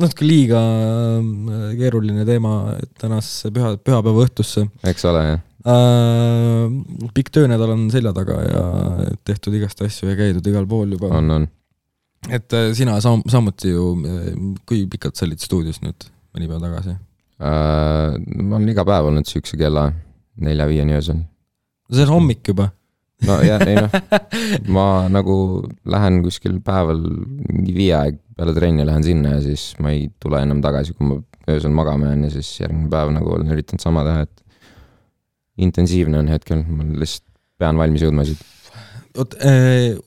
[0.00, 7.10] natuke liiga äh, keeruline teema tänasesse püha, pühapäeva õhtusse eks ole jah, äh,.
[7.14, 8.64] pikk töönädal on selja taga ja
[9.24, 11.12] tehtud igast asju ja käidud igal pool juba.
[11.18, 11.48] on, on.
[12.28, 13.94] et äh, sina sam-, samuti ju,
[14.66, 16.96] kui pikalt sa olid stuudios nüüd mõni päev tagasi?
[17.42, 19.90] Äh, ma olen iga päev olnud siukse kella
[20.42, 21.24] nelja-viieni öösel.
[21.92, 22.70] see on hommik juba.
[23.26, 23.92] no ja ei noh,
[24.76, 25.36] ma nagu
[25.86, 27.02] lähen kuskil päeval
[27.52, 31.06] mingi viie aeg peale trenni lähen sinna ja siis ma ei tule enam tagasi, kui
[31.06, 31.18] ma
[31.50, 34.41] öösel magama jään ja siis järgmine päev nagu olen üritanud sama teha, et
[35.60, 37.28] intensiivne on hetkel, ma lihtsalt
[37.60, 38.40] pean valmis jõudma siit.
[39.18, 39.98] oot äh,,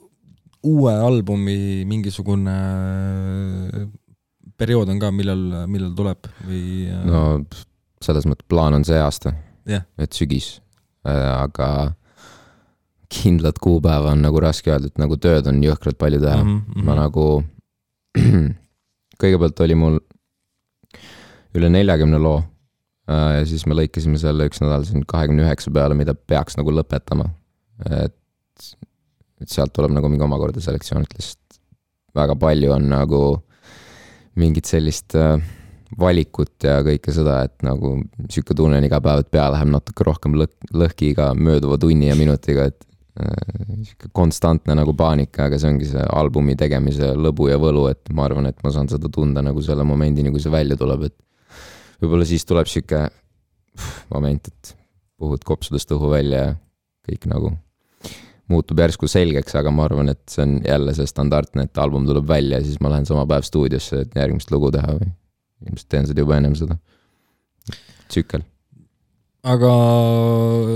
[0.66, 3.86] uue albumi mingisugune äh,
[4.58, 7.22] periood on ka, millal, millal tuleb või äh, no
[8.04, 9.36] selles mõttes plaan on see aasta
[9.70, 9.86] Jah.
[9.98, 10.60] et sügis,
[11.06, 11.70] aga
[13.10, 16.50] kindlat kuupäeva on nagu raske öelda, et nagu tööd on jõhkralt palju teha mm.
[16.50, 16.76] Mhm, -hmm.
[16.76, 16.86] mhm.
[16.86, 17.26] ma nagu,
[19.22, 19.98] kõigepealt oli mul
[21.56, 22.55] üle neljakümne loo äh,
[23.08, 27.30] ja siis me lõikasime selle üks nädal siin kahekümne üheksa peale, mida peaks nagu lõpetama.
[27.92, 28.16] et,
[29.42, 31.60] et sealt tuleb nagu mingi omakorda selektsioon, et lihtsalt
[32.16, 33.22] väga palju on nagu
[34.40, 35.38] mingit sellist äh,
[36.00, 37.98] valikut ja kõike seda, et nagu
[38.32, 42.10] sihuke tunne on iga päev, et pea läheb natuke rohkem lõk-, lõhki iga mööduva tunni
[42.10, 42.82] ja minutiga, et
[43.20, 48.12] äh, sihuke konstantne nagu paanika, aga see ongi see albumi tegemise lõbu ja võlu, et
[48.16, 51.18] ma arvan, et ma saan seda tunda nagu selle momendini, kui see välja tuleb, et
[52.02, 53.06] võib-olla siis tuleb sihuke
[54.14, 54.76] moment, et
[55.20, 56.56] puhud kopsudest õhu välja ja
[57.06, 57.54] kõik nagu
[58.52, 62.28] muutub järsku selgeks, aga ma arvan, et see on jälle see standardne, et album tuleb
[62.30, 65.08] välja ja siis ma lähen sama päev stuudiosse, et järgmist lugu teha või
[65.66, 66.78] ilmselt teen seda juba ennem seda.
[68.12, 68.44] tsükkel.
[69.46, 69.72] aga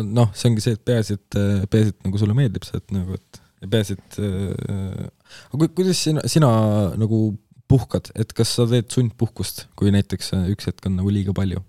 [0.05, 1.37] noh, see ongi see, et peaasi, et,
[1.69, 5.05] peaasi, et nagu sulle meeldib see, et nagu, et peaasi, et äh,
[5.51, 6.49] aga ku- kuidas sina, sina
[6.97, 7.21] nagu
[7.69, 11.63] puhkad, et kas sa teed sundpuhkust, kui näiteks äh, üks hetk on nagu liiga palju?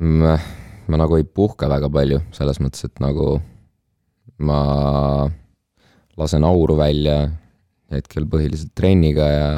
[0.00, 0.38] ma,
[0.96, 3.34] nagu ei puhka väga palju, selles mõttes, et nagu
[4.40, 4.60] ma
[6.16, 7.26] lasen auru välja,
[7.92, 9.50] hetkel põhiliselt trenniga ja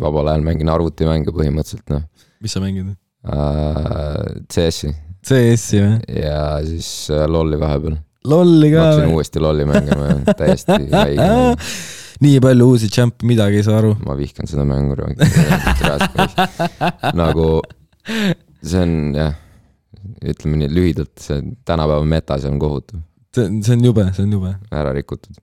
[0.00, 2.06] vabal ajal mängin arvutimänge põhimõtteliselt, noh
[2.40, 2.94] mis sa mängid?
[3.26, 4.22] uh,.
[4.52, 4.92] CS-i.
[5.26, 6.00] CS-i või?
[6.22, 7.98] ja siis uh, LOL-i vahepeal.
[8.26, 8.82] LOL-i ka või?
[8.84, 11.30] hakkasin uuesti LOL-i mängima ja täiesti haige
[12.24, 13.94] nii palju uusi džämpe, midagi ei saa aru.
[14.06, 14.96] ma vihkan seda mängu
[17.20, 17.48] nagu
[18.62, 19.34] see on jah,
[20.22, 23.02] ütleme nii lühidalt, see tänapäeva meta, see on kohutav.
[23.34, 24.54] see, see on jube, see on jube.
[24.70, 25.42] ära rikutud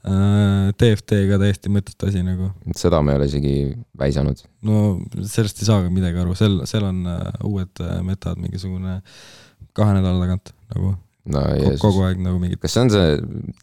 [0.00, 2.48] TFT äh, ka täiesti mõttetu asi nagu.
[2.76, 3.54] seda ma ei ole isegi
[4.00, 4.40] väisanud.
[4.64, 4.96] no
[5.28, 9.00] sellest ei saa ka midagi aru, seal, seal on uh, uued uh, metad mingisugune
[9.76, 10.94] kahe nädala tagant nagu
[11.28, 12.60] no, kogu, kogu aeg nagu mingid.
[12.62, 13.10] kas see on see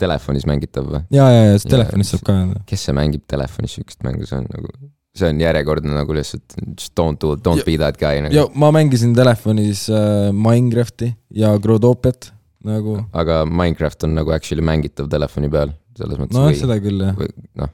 [0.02, 1.02] telefonis mängitav või?
[1.14, 2.38] ja, ja, ja telefonis saab ka.
[2.70, 4.72] kes see mängib telefonis siukest mängu, see on nagu,
[5.18, 8.36] see on järjekordne nagu lihtsalt just don't do, don't ja, be that guy nagu.
[8.36, 12.32] ja ma mängisin telefonis äh, Minecrafti ja Growtopiat
[12.68, 13.00] nagu.
[13.14, 16.38] aga Minecraft on nagu actually mängitav telefoni peal selles mõttes.
[16.38, 17.28] nojah, seda küll jah.
[17.64, 17.74] noh,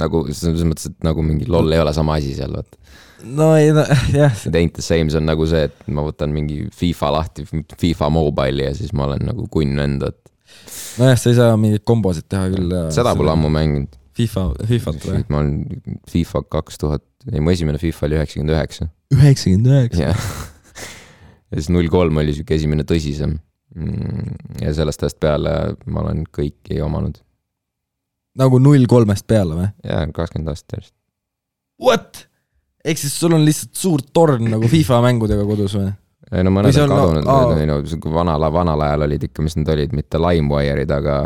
[0.00, 2.78] nagu selles mõttes, et nagu mingi loll ei ole sama asi seal, vaata.
[3.38, 3.84] no ei no
[4.16, 4.34] jah.
[4.48, 7.46] It ain't the same, see on nagu see, et ma võtan mingi FIFA lahti,
[7.80, 10.20] FIFA Mobile'i ja siis ma olen nagu kunn vend, et.
[11.00, 12.78] nojah, sa ei saa mingeid kombosid teha küll.
[12.94, 13.98] seda pole ammu mänginud.
[14.16, 15.22] FIFA, FIFA-t või?
[15.32, 18.88] ma olen FIFA kaks tuhat, ei mu esimene FIFA oli üheksakümmend üheksa.
[19.16, 20.10] üheksakümmend üheksa?
[20.10, 20.26] jah.
[21.48, 23.38] ja siis null kolm oli sihuke esimene tõsisem.
[23.72, 25.52] Mm, ja sellest ajast peale
[25.88, 27.22] ma olen kõiki omanud
[28.38, 29.70] nagu null kolmest peale või?
[29.86, 30.94] jaa, kakskümmend aastat järjest.
[31.82, 32.26] What?
[32.84, 35.92] ehk siis sul on lihtsalt suur torn nagu FIFA mängudega kodus või?
[36.32, 37.78] ei no mõned on kadunud no,, ei no
[38.14, 41.16] vanal, vanal ajal olid ikka, mis need olid, mitte LimeWire'id, aga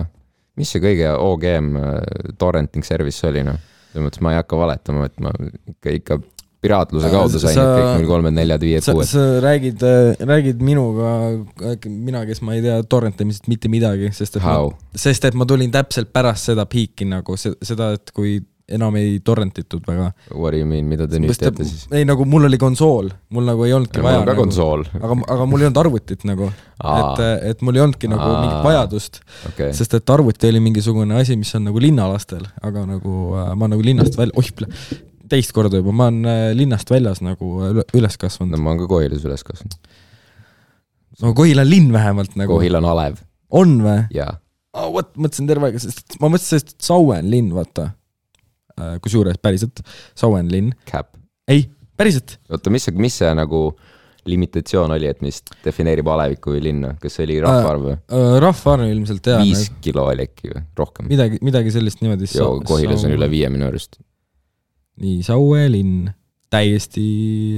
[0.59, 1.97] mis see kõige OGM äh,
[2.41, 3.59] torrenting service oli noh,
[3.93, 5.33] selles mõttes ma ei hakka valetama, et ma
[5.71, 6.19] ikka, ikka
[6.67, 9.09] piraatluse kaudu sain sa, kõik null kolmed, neljad, viied, kuued.
[9.11, 9.87] sa räägid,
[10.33, 11.15] räägid minuga,
[11.87, 14.75] mina, kes ma ei tea torrentamisest mitte midagi, sest et How?
[14.75, 19.19] ma, sest et ma tulin täpselt pärast seda piiki nagu seda, et kui enam ei
[19.25, 20.09] torrentitud väga.
[20.35, 21.85] What do you mean, mida te nüüd teete siis?
[21.95, 24.19] ei, nagu mul oli konsool, mul nagu ei olnudki ja, vaja.
[24.19, 24.83] mul on ka nagu, konsool.
[24.99, 28.41] aga, aga mul ei olnud arvutit nagu, et, et mul ei olnudki nagu Aa.
[28.43, 29.21] mingit vajadust
[29.53, 29.71] okay..
[29.77, 33.87] sest et arvuti oli mingisugune asi, mis on nagu linnalastel, aga nagu äh, ma nagu
[33.87, 34.51] linnast välja, oih,
[35.31, 38.57] teist korda juba, ma olen äh, linnast väljas nagu üles kasvanud.
[38.57, 39.77] no ma olen ka Kohilas üles kasvanud.
[41.23, 42.57] no Kohila on linn vähemalt nagu.
[42.57, 43.21] Kohila on alev.
[43.51, 43.99] on või?
[44.15, 44.37] jaa.
[44.77, 47.91] oh, vot, mõtlesin terve aeg, sest ma mõtlesin, et Saue on linn, vaata.
[48.77, 49.83] Äh, kusjuures päriselt,
[50.19, 50.75] Saue on linn.
[50.91, 51.13] Cap.
[51.49, 52.39] ei, päriselt.
[52.53, 53.69] oota, mis see, mis see nagu
[54.27, 58.33] limitatsioon oli, et mis defineerib alevikku või linna, kas see oli rahvaarv või äh,?
[58.43, 59.39] rahvaarv ilmselt jaa.
[59.39, 61.07] viis kilo oli äkki või rohkem?
[61.13, 62.27] midagi, midagi sellist niimoodi.
[62.35, 64.01] joo, Kohilas on üle viie minu arust
[65.03, 66.09] nii, Saue linn,
[66.53, 67.07] täiesti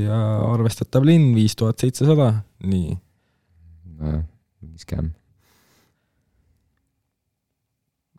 [0.07, 2.33] äh, arvestatav linn, viis tuhat seitsesada,
[2.67, 2.97] nii.
[3.99, 5.15] mingi skäm.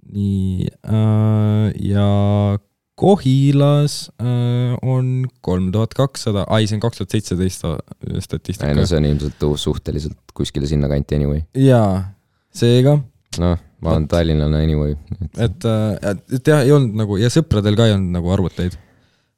[0.10, 2.08] nii äh, ja
[3.00, 7.64] Kohilas äh, on kolm tuhat kakssada, ai, see on kaks tuhat seitseteist
[8.26, 8.72] statistika.
[8.72, 11.46] ei no see on ilmselt suhteliselt kuskile sinnakanti anyway.
[11.56, 12.10] jaa,
[12.52, 12.98] seega.
[13.40, 13.56] noh,
[13.86, 14.98] ma olen tallinlane anyway.
[15.22, 15.70] et, et,
[16.12, 18.80] et, et jah, ei olnud nagu ja sõpradel ka ei olnud nagu arvuteid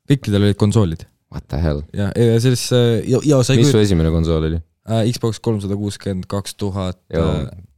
[0.09, 1.05] kõikidel olid konsoolid.
[1.31, 1.85] What the hell?
[1.95, 3.77] ja, ja siis ja, ja sa ei mis kujuta...
[3.77, 5.05] su esimene konsool oli uh,?
[5.13, 6.99] Xbox kolmsada kuuskümmend kaks tuhat.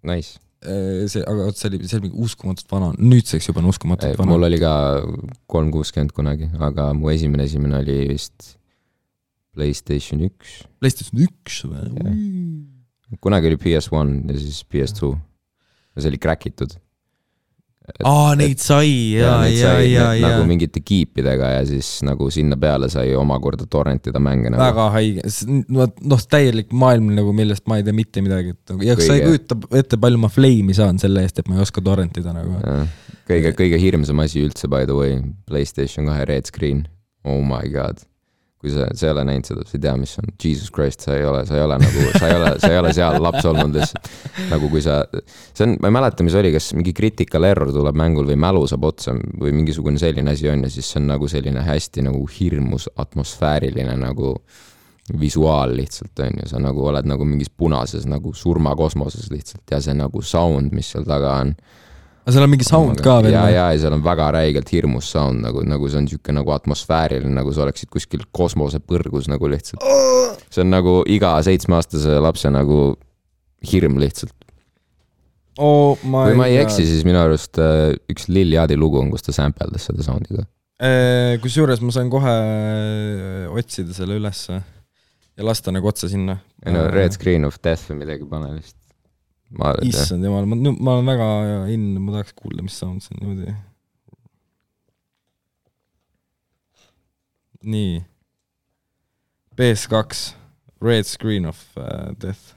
[0.04, 0.40] Nice.
[1.12, 4.32] see, aga vot see oli, see oli mingi uskumatult vana, nüüdseks juba on uskumatult vana.
[4.32, 4.74] mul oli ka
[5.52, 8.54] kolm kuuskümmend kunagi, aga mu esimene, esimene oli vist
[9.54, 10.64] Playstation üks.
[10.82, 13.18] Playstation üks või?
[13.22, 15.12] kunagi oli PS1 ja siis PS2.
[16.00, 16.74] see oli crack itud
[18.08, 18.92] aa, neid sai.
[19.18, 20.30] ja, ja, ja, ja.
[20.30, 24.64] nagu mingite kiipidega ja siis nagu sinna peale sai omakorda torrentida mänge nagu..
[24.64, 25.26] väga haige,
[25.74, 29.20] noh, täielik maailm nagu, millest ma ei tea mitte midagi, et nagu, ja kas sa
[29.20, 32.56] ei kujuta ette, palju ma flame'i saan selle eest, et ma ei oska torrentida nagu.
[33.30, 35.20] kõige, kõige hirmsam asi üldse, by the way,
[35.50, 36.86] Playstation kahe red screen,
[37.28, 38.04] oh my god
[38.64, 41.18] kui sa, sa ei ole näinud seda, sa ei tea, mis on, jesus christ, sa
[41.18, 43.76] ei ole, sa ei ole nagu, sa ei ole, sa ei ole seal laps olnud
[43.76, 44.08] lihtsalt.
[44.54, 45.02] nagu kui sa,
[45.52, 48.64] see on, ma ei mäleta, mis oli, kas mingi critical error tuleb mängul või mälu
[48.72, 52.24] saab otsa või mingisugune selline asi on ja siis see on nagu selline hästi nagu
[52.40, 54.38] hirmus atmosfääriline nagu
[55.20, 59.96] visuaal lihtsalt on ju, sa nagu oled nagu mingis punases nagu surmakosmoses lihtsalt ja see
[60.00, 61.58] nagu sound, mis seal taga on
[62.24, 63.36] aga seal on mingi sound ka veel?
[63.36, 66.54] ja, ja, ja seal on väga räigelt hirmus sound nagu, nagu see on sihuke nagu
[66.56, 69.84] atmosfääriline, nagu sa oleksid kuskil kosmosepõrgus nagu lihtsalt.
[70.48, 72.94] see on nagu iga seitsmeaastase lapse nagu
[73.72, 74.36] hirm lihtsalt
[75.60, 76.00] oh,.
[76.00, 79.36] kui ma ei eksi, siis minu arust äh, üks Lil Yachty lugu on, kus ta
[79.36, 80.48] sample'das seda sound'i ka.
[80.84, 84.62] Äh, kusjuures ma sain kohe äh, otsida selle ülesse
[85.34, 86.40] ja lasta nagu otsa sinna.
[86.64, 89.43] ei no Red Screen of Death või midagi pane vist ma arvan, et jah,
[89.86, 91.28] issand jumal, ma, ma olen väga
[91.74, 93.54] in, ma tahaks kuulda, mis sound see on niimoodi.
[97.64, 98.04] nii.
[99.56, 100.34] PS2,
[100.82, 102.56] Red Screen of uh, Death.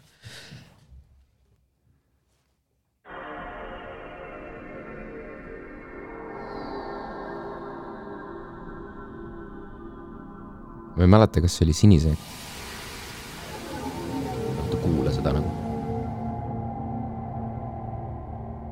[10.96, 12.16] ma ei mäleta, kas see oli sinise.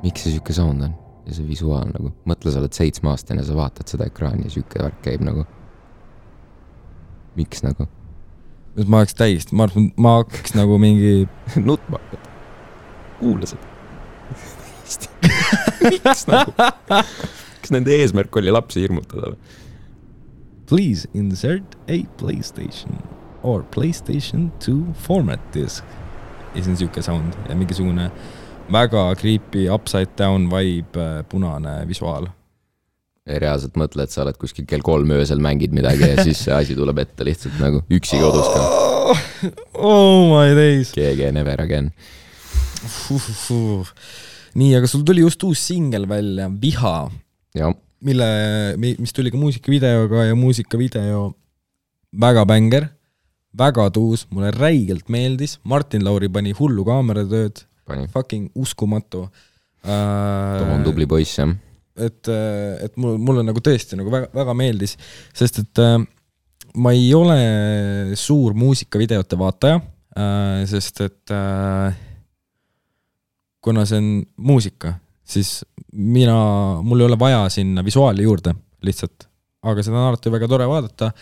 [0.04, 3.90] Miks see sihuke sound on ja see visuaal nagu, mõtle, sa oled seitsmeaastane, sa vaatad
[3.90, 5.46] seda ekraani ja sihuke värk käib nagu.
[7.34, 7.88] miks nagu?
[8.86, 11.28] ma oleks täiesti, ma arvan, ma hakkaks nagu mingi,
[11.68, 12.30] nutma hakata.
[13.20, 13.72] kuula seda.
[15.90, 16.54] miks nagu?
[17.64, 19.60] kas nende eesmärk oli lapsi hirmutada või?
[20.68, 23.00] please insert a Playstation
[23.42, 25.84] or Playstation two format disk.
[26.52, 28.10] ja siis on siuke sound ja mingisugune
[28.72, 32.30] väga creepy upside down vibe, punane visuaal.
[33.24, 36.74] reaalselt mõtle, et sa oled kuskil kell kolm öösel mängid midagi ja siis see asi
[36.76, 38.64] tuleb ette lihtsalt nagu üksi kodus ka.
[39.80, 40.92] oh my days.
[40.92, 41.88] GG Never Again.
[44.54, 47.08] nii, aga sul tuli just uus singel välja, Viha,
[48.04, 48.28] mille,
[48.76, 51.30] mis tuli ka muusikavideoga ja muusikavideo
[52.20, 52.88] väga bängar,
[53.56, 57.64] väga tuus, mulle räigelt meeldis, Martin Lauri pani hullu kaameratööd.
[58.12, 59.26] Fucking uskumatu
[59.84, 60.84] Tom on äh,.
[60.84, 61.50] tubli poiss jah.
[61.96, 62.28] et,
[62.82, 64.96] et mul, mulle nagu tõesti nagu väga, väga meeldis,
[65.36, 65.98] sest et äh,
[66.80, 67.36] ma ei ole
[68.18, 69.78] suur muusikavideote vaataja
[70.16, 71.94] äh,, sest et äh,
[73.64, 76.36] kuna see on muusika, siis mina,
[76.84, 78.52] mul ei ole vaja sinna visuaali juurde
[78.84, 79.28] lihtsalt,
[79.64, 81.12] aga seda on alati väga tore vaadata,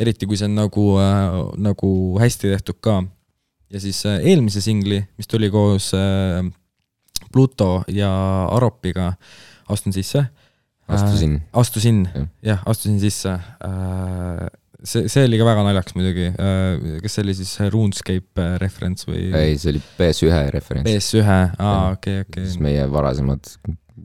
[0.00, 1.90] eriti kui see on nagu äh,, nagu
[2.22, 3.02] hästi tehtud ka.
[3.72, 6.42] Ja siis äh, eelmise singli, mis tuli koos äh,
[7.32, 8.10] Pluto ja
[8.54, 9.12] Aropiga,
[9.72, 10.26] astun sisse.
[10.88, 12.04] astusin, astusin
[12.44, 13.38] Jah., astusin sisse.
[14.84, 16.28] see, see oli ka väga naljakas muidugi.
[17.02, 19.30] kas see oli siis RuneScape äh, reference või?
[19.32, 22.60] ei, see oli PS1 referents, PS1, aa okei, okei siis.
[22.62, 23.48] meie varasemad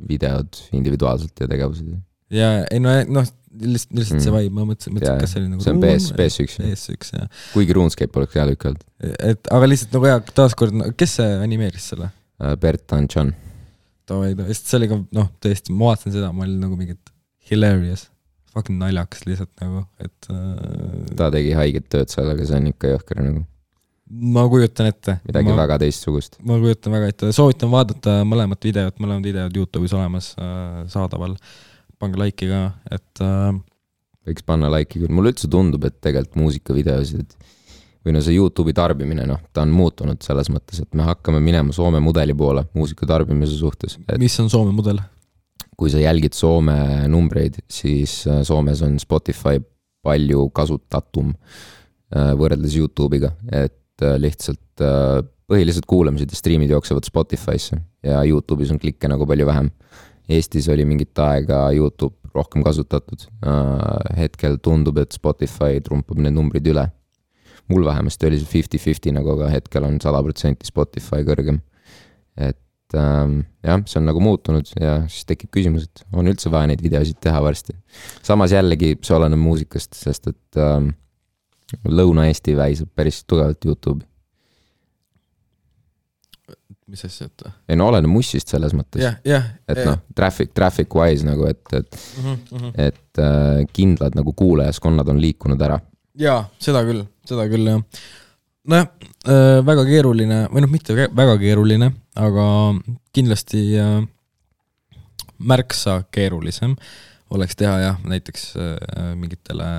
[0.09, 1.97] videod individuaalselt ja tegevused.
[2.33, 3.27] Ja ei no, noh,
[3.59, 4.37] lihtsalt, lihtsalt see Mm.
[4.37, 7.43] vibe, ma mõtlesin, mõtlesin, kas see oli nagu see on PS, PS1 jah, PS1 jah,
[7.55, 8.83] kuigi RuneScape oleks hea tükk olnud.
[9.31, 12.11] et aga lihtsalt nagu jaa, taaskord, kes see animeeris selle?
[12.61, 13.33] Bert Anton,
[14.07, 17.11] davai, davai, sest see oli ka noh, tõesti, ma vaatasin seda, ma olin nagu mingit
[17.49, 18.05] hilarious,
[18.53, 22.93] fucking naljakas lihtsalt nagu, et äh, ta tegi haiget tööd seal, aga see on ikka
[22.93, 23.43] jõhker nagu,
[24.37, 25.17] ma kujutan ette.
[25.27, 26.37] midagi ma, väga teistsugust.
[26.45, 31.35] ma kujutan väga ette, soovitan vaadata mõlemat videot, mõlemad videod Youtube'is olemas äh, saadaval.
[31.99, 32.63] Pange like'i ka,
[32.95, 33.53] et äh,
[34.29, 37.37] võiks panna like'i küll, mulle üldse tundub, et tegelikult muusikavideosid
[38.05, 41.75] või no see Youtube'i tarbimine, noh, ta on muutunud selles mõttes, et me hakkame minema
[41.75, 45.01] Soome mudeli poole muusika tarbimise suhtes, et mis on Soome mudel?
[45.79, 46.75] kui sa jälgid Soome
[47.11, 49.61] numbreid, siis äh, Soomes on Spotify
[50.03, 54.83] palju kasutatum äh, võrreldes Youtube'iga, et äh, lihtsalt
[55.49, 59.71] põhilised kuulamised ja striimid jooksevad Spotify'sse ja Youtube'is on klikke nagu palju vähem.
[60.29, 63.25] Eestis oli mingit aega Youtube rohkem kasutatud,
[64.17, 66.89] hetkel tundub, et Spotify trumpab need numbrid üle.
[67.69, 71.59] mul vähemasti oli see fifty-fifty nagu, aga hetkel on sada protsenti Spotify kõrgem.
[72.37, 76.69] et ähm, jah, see on nagu muutunud ja siis tekib küsimus, et on üldse vaja
[76.71, 77.75] neid videosid teha varsti.
[78.21, 80.93] samas jällegi see oleneb muusikast, sest et ähm,
[81.85, 84.05] Lõuna-Eesti väisab päris tugevalt Youtube'i.
[86.89, 89.47] Mis asja, et ei no oleneb mussist selles mõttes, jah, jah.
[89.69, 92.71] et noh, traffic, traffic wise nagu, et, et, noh.
[92.75, 95.79] et äh, kindlad nagu kuulajaskonnad on liikunud ära.
[96.19, 98.05] jaa, seda küll, seda küll jah.
[98.69, 98.89] nojah,
[99.67, 102.47] väga keeruline või noh, mitte väga keeruline, aga
[103.15, 103.99] kindlasti äh,
[105.39, 106.75] märksa keerulisem
[107.35, 109.69] oleks teha jah, näiteks äh, mingitele,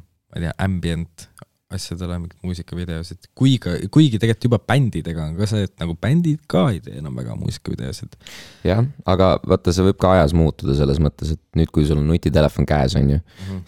[0.00, 1.28] ma ei tea, ambient
[1.76, 6.42] asjadele mingeid muusikavideosid, kui ka, kuigi tegelikult juba bändidega on ka see, et nagu bändid
[6.50, 8.16] ka ei tee enam väga muusikavideosid.
[8.66, 12.08] jah, aga vaata, see võib ka ajas muutuda selles mõttes, et nüüd, kui sul on
[12.10, 13.20] nutitelefon käes, on ju,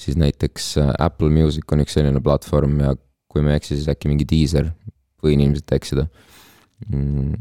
[0.03, 2.95] siis näiteks äh, Apple Music on üks selline platvorm ja
[3.33, 4.71] kui ma ei eksi, siis äkki mingi diiser,
[5.25, 6.07] võin ilmselt eksida
[6.89, 7.37] mm,,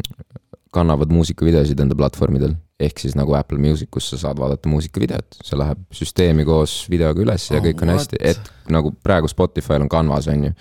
[0.75, 5.59] kannavad muusikavideosid enda platvormidel, ehk siis nagu Apple Music, kus sa saad vaadata muusikavideot, see
[5.59, 8.01] läheb süsteemi koos videoga üles ja Oh, kõik on what?
[8.01, 10.51] hästi, et nagu praegu Spotify'l on Canvas, on ju,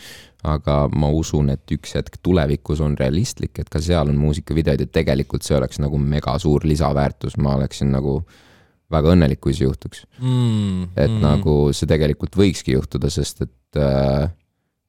[0.55, 4.91] aga ma usun, et üks hetk tulevikus on realistlik, et ka seal on muusikavideod ja
[5.01, 8.21] tegelikult see oleks nagu mega suur lisaväärtus, ma oleksin nagu
[8.95, 10.05] väga õnnelik, kui see juhtuks.
[10.21, 11.21] Mm, et mm.
[11.25, 14.29] nagu see tegelikult võikski juhtuda, sest et äh,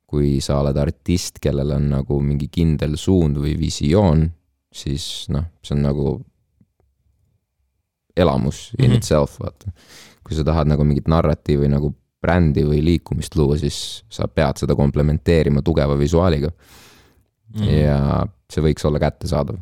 [0.06, 4.28] kui sa oled artist, kellel on nagu mingi kindel suund või visioon,
[4.76, 6.18] siis noh, see on nagu
[8.18, 8.98] elamus in mm -hmm.
[8.98, 9.72] itself, vaata.
[10.24, 14.76] kui sa tahad nagu mingit narratiivi nagu brändi või liikumist luua, siis sa pead seda
[14.76, 17.62] komplementeerima tugeva visuaaliga mm.
[17.62, 17.70] -hmm.
[17.70, 19.58] ja see võiks olla kättesaadav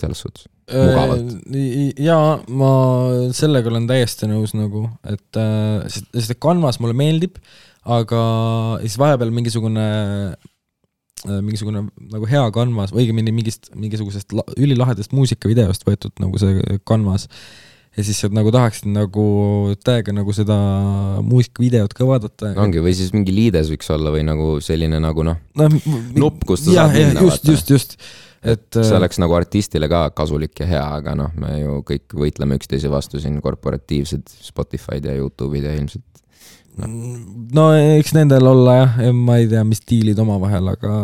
[0.00, 1.30] selles suhtes mugavalt.
[1.54, 2.70] Äh, jaa, ma
[3.36, 7.38] sellega olen täiesti nõus nagu, et äh, sest, sest et Canvas mulle meeldib,
[7.86, 8.20] aga
[8.82, 9.86] siis vahepeal mingisugune
[11.24, 17.26] mingisugune nagu hea Canvas, või õigemini mingist, mingisugusest ülilahedast muusikavideost võetud nagu see Canvas.
[17.96, 19.24] ja siis sa nagu tahaksid nagu
[19.84, 20.58] täiega nagu seda
[21.24, 22.52] muusikavideot ka vaadata.
[22.60, 25.70] ongi, või siis mingi liides võiks olla või nagu selline nagu noh no,
[26.20, 27.24] nupp, kust ta ja, saab minna.
[27.24, 27.98] just, just, just
[28.46, 32.14] et see äh, oleks nagu artistile ka kasulik ja hea, aga noh, me ju kõik
[32.20, 36.04] võitleme üksteise vastu siin, korporatiivsed Spotify'd ja Youtube'id ja ilmselt
[36.80, 36.90] no..
[37.56, 37.66] no
[37.96, 40.98] eks nendel olla jah, ma ei tea, mis diilid omavahel, aga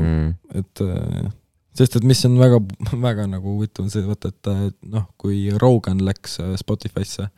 [0.00, 0.28] mm.
[0.60, 1.30] et äh,
[1.78, 2.60] sest et mis on väga,
[3.08, 7.28] väga nagu huvitav, on see, vaata, et noh, kui Rogan läks äh, Spotify'sse,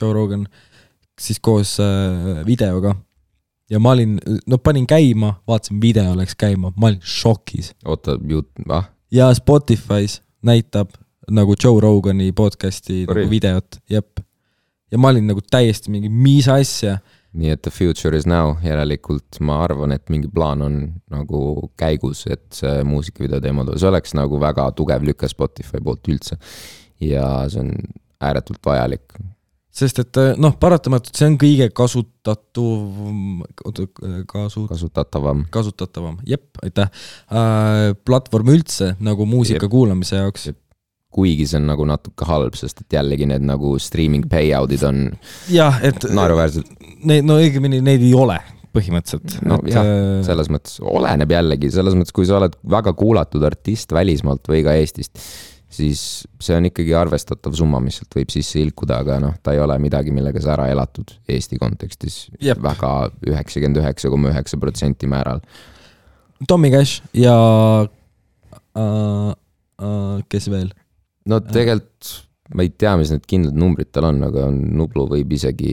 [0.00, 0.46] Joe Rogan,
[1.20, 1.78] siis koos
[2.44, 2.92] videoga
[3.70, 7.72] ja ma olin, no panin käima, vaatasin video läks käima, ma olin šokis.
[7.84, 8.18] oota,
[8.68, 8.90] ah?
[9.10, 10.94] ja Spotify's näitab
[11.30, 13.22] nagu Joe Rogani podcast'i Sorry.
[13.24, 14.20] nagu videot, jep.
[14.90, 16.98] ja ma olin nagu täiesti mingi, mis asja.
[17.36, 20.80] Nii et the future is now, järelikult ma arvan, et mingi plaan on
[21.12, 21.40] nagu
[21.78, 26.40] käigus, et see muusikavideo teema tuleb, see oleks nagu väga tugev lüke Spotify poolt üldse.
[27.00, 27.74] ja see on
[28.24, 29.18] ääretult vajalik
[29.76, 32.76] sest et eh, noh, paratamatult see on kõige kasutatuv,
[34.30, 34.66] kasu-.
[34.70, 35.44] kasutatavam.
[35.52, 36.88] kasutatavam, jep, aitäh
[37.28, 37.92] äh,.
[38.08, 39.72] platvorm üldse nagu muusika jep.
[39.72, 40.48] kuulamise jaoks.
[41.16, 45.00] Kuigi see on nagu natuke halb, sest et jällegi need nagu streaming payout'id on
[45.52, 46.76] jah, et naeruväärsed.
[47.06, 48.38] Neid, no õigemini neid ei ole
[48.76, 49.38] põhimõtteliselt.
[49.48, 53.44] no et, jah, äh, selles mõttes, oleneb jällegi, selles mõttes, kui sa oled väga kuulatud
[53.48, 55.22] artist välismaalt või ka Eestist
[55.76, 56.00] siis
[56.40, 59.76] see on ikkagi arvestatav summa, mis sealt võib sisse ilkuda, aga noh, ta ei ole
[59.82, 62.60] midagi, millega sa ära elatud Eesti kontekstis Jep.
[62.64, 62.92] väga
[63.26, 65.42] üheksakümmend üheksa koma üheksa protsenti määral.
[66.48, 67.36] Tommy Cash ja
[67.82, 70.70] uh, uh, kes veel?
[71.30, 72.14] No tegelikult
[72.54, 75.72] ma ei tea, mis need kindlad numbrid tal on, aga Nublu võib isegi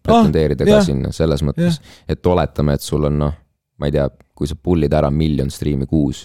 [0.00, 1.76] pretendeerida ah, ka jah, sinna selles mõttes,
[2.08, 3.34] et oletame, et sul on noh,
[3.76, 6.24] ma ei tea, kui sa pull'id ära miljon striimi kuus,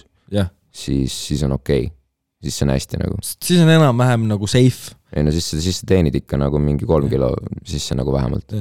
[0.72, 1.88] siis, siis on okei.
[1.90, 1.98] Okay
[2.42, 3.18] siis see on hästi nagu.
[3.22, 4.96] siis on enam-vähem nagu safe.
[5.14, 7.30] ei no siis, siis sa teenid ikka nagu mingi kolm kilo
[7.68, 8.56] sisse nagu vähemalt,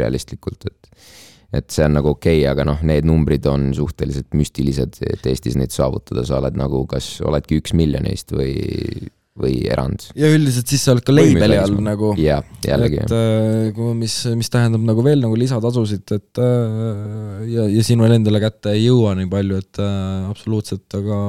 [0.00, 0.90] realistlikult, et
[1.56, 5.54] et see on nagu okei okay,, aga noh, need numbrid on suhteliselt müstilised, et Eestis
[5.56, 8.50] neid saavutada, sa oled nagu, kas oledki üks miljonist või,
[9.40, 10.06] või erand.
[10.18, 12.12] ja üldiselt siis sa oled ka label'i all nagu.
[12.20, 13.02] jah, jällegi.
[13.04, 18.40] et äh, mis, mis tähendab nagu veel nagu lisatasusid, et äh, ja, ja sinule endale
[18.42, 21.20] kätte ei jõua nii palju, et äh, absoluutselt, aga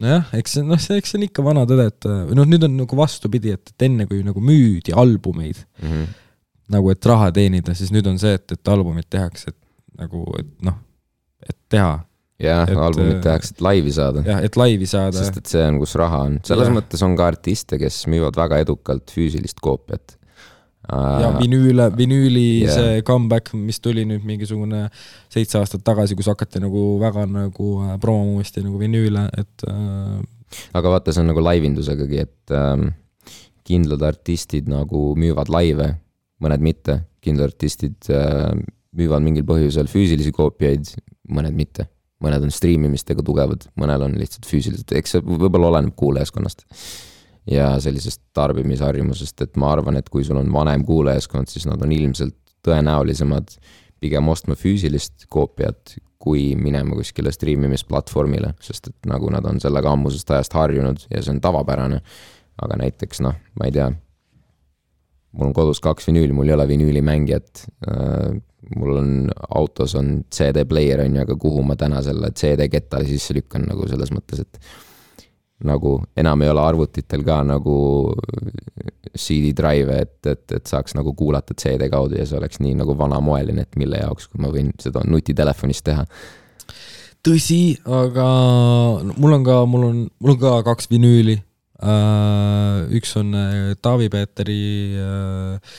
[0.00, 2.78] nojah, eks see, noh, see, eks see on ikka vana tõde, et noh, nüüd on
[2.82, 6.12] nagu vastupidi, et, et enne kui nagu müüdi albumeid mm, -hmm.
[6.76, 10.54] nagu et raha teenida, siis nüüd on see, et, et albumid tehakse, et nagu, et
[10.64, 10.80] noh,
[11.44, 11.98] et teha.
[12.40, 14.22] Jah, albumid äh, tehakse, et laivi saada.
[14.26, 15.18] jah, et laivi saada.
[15.18, 16.76] sest et see on, kus raha on, selles ja.
[16.78, 20.16] mõttes on ka artiste, kes müüvad väga edukalt füüsilist koopiat
[20.90, 22.74] ja vinüüle, vinüüli yeah.
[22.74, 24.86] see comeback, mis tuli nüüd mingisugune
[25.30, 30.18] seitse aastat tagasi, kus hakati nagu väga nagu äh, promoma uuesti nagu vinüüle, et äh....
[30.80, 32.90] aga vaata, see on nagu laivindusegagi, et ähm,
[33.68, 35.92] kindlad artistid nagu müüvad laive,
[36.42, 38.50] mõned mitte, kindlad artistid äh,
[38.96, 40.96] müüvad mingil põhjusel füüsilisi koopiaid,
[41.30, 41.86] mõned mitte
[42.24, 46.66] mõned on striimimistega tugevad, mõnel on lihtsalt füüsiliselt, eks see võib-olla oleneb kuulajaskonnast
[47.50, 51.92] ja sellisest tarbimisharjumusest, et ma arvan, et kui sul on vanem kuulajaskond, siis nad on
[51.94, 53.56] ilmselt tõenäolisemad
[54.00, 60.30] pigem ostma füüsilist koopiat, kui minema kuskile striimimisplatvormile, sest et nagu nad on sellega ammusest
[60.36, 62.02] ajast harjunud ja see on tavapärane.
[62.60, 63.86] aga näiteks noh, ma ei tea,
[65.32, 68.38] mul on kodus kaks vinüüli, mul ei ole vinüülimängijat äh,.
[68.76, 69.10] mul on
[69.56, 74.12] autos on CD-player on ju, aga kuhu ma täna selle CD-ketta sisse lükkan nagu selles
[74.14, 74.60] mõttes, et
[75.66, 77.76] nagu enam ei ole arvutitel ka nagu
[79.16, 82.94] CD drive, et, et, et saaks nagu kuulata CD kaudu ja see oleks nii nagu
[82.98, 86.06] vanamoeline, et mille jaoks, kui ma võin seda nutitelefonis teha.
[87.26, 88.26] tõsi, aga
[89.16, 91.40] mul on ka, mul on, mul on ka kaks vinüüli.
[91.80, 94.60] Uh, üks on uh, Taavi Peeteri
[95.00, 95.74] uh,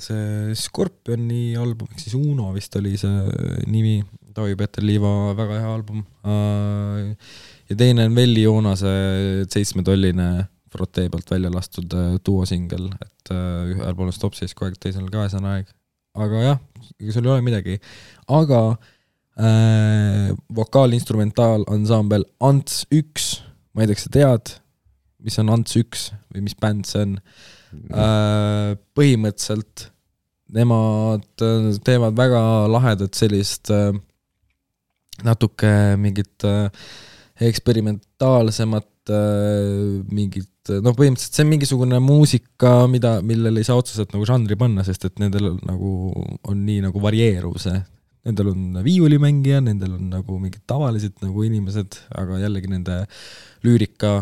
[0.00, 3.98] see Scorpioni album, ehk siis Uno vist oli see nimi,
[4.36, 6.02] Taavi Peeter Liiva väga hea album
[7.70, 8.92] ja teine on Velli Joonase
[9.48, 10.26] seitsmetolline
[10.76, 14.78] Frotee poolt välja lastud äh, duosingel, et äh, ühel pool on Stop siis kogu aeg,
[14.82, 15.72] teisel on Kaesane aeg.
[16.16, 16.60] aga jah,
[17.00, 17.78] ega seal ei ole midagi.
[18.28, 18.60] aga
[19.36, 23.36] äh,, vokaalinstrumentaalansaambel Ants üks,
[23.76, 24.54] ma ei tea, kas sa tead,
[25.26, 27.14] mis on Ants üks või mis bänd see on
[27.92, 29.90] äh,, põhimõtteliselt
[30.56, 33.92] nemad äh, teevad väga lahedat sellist äh,
[35.26, 35.70] natuke
[36.00, 36.44] mingit
[37.40, 39.12] eksperimentaalsemat
[40.12, 44.84] mingit noh, põhimõtteliselt see on mingisugune muusika, mida, millele ei saa otseselt nagu žanri panna,
[44.84, 45.92] sest et nendel nagu
[46.44, 47.78] on nii nagu varieeruv see.
[48.26, 53.04] Nendel on viiulimängija, nendel on nagu mingid tavalised nagu inimesed, aga jällegi nende
[53.62, 54.16] lüürika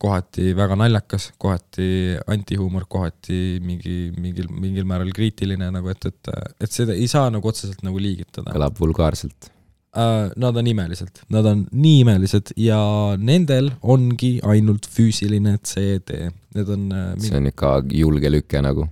[0.00, 6.30] kohati väga naljakas, kohati antihuumor, kohati mingi, mingil, mingil määral kriitiline nagu, et, et,
[6.64, 8.48] et seda ei saa nagu otseselt nagu liigitada.
[8.54, 10.30] kõlab vulgaarselt uh,.
[10.40, 12.80] Nad on imelised, nad on nii imelised ja
[13.18, 18.88] nendel ongi ainult füüsiline CD, need on uh, see on ikka julge lüke nagu.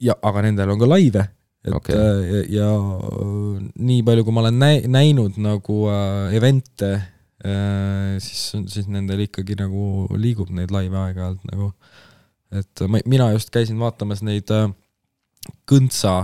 [0.00, 1.28] ja, aga nendel on ka laive,
[1.66, 1.98] et okay.
[1.98, 2.70] uh, ja, ja
[3.74, 6.94] nii palju, kui ma olen näi-, näinud nagu uh, event'e
[7.46, 11.68] Äh, siis, siis nendel ikkagi nagu liigub neid laive aeg-ajalt nagu,
[12.56, 14.70] et ma, mina just käisin vaatamas neid äh,
[15.68, 16.14] Kõntsa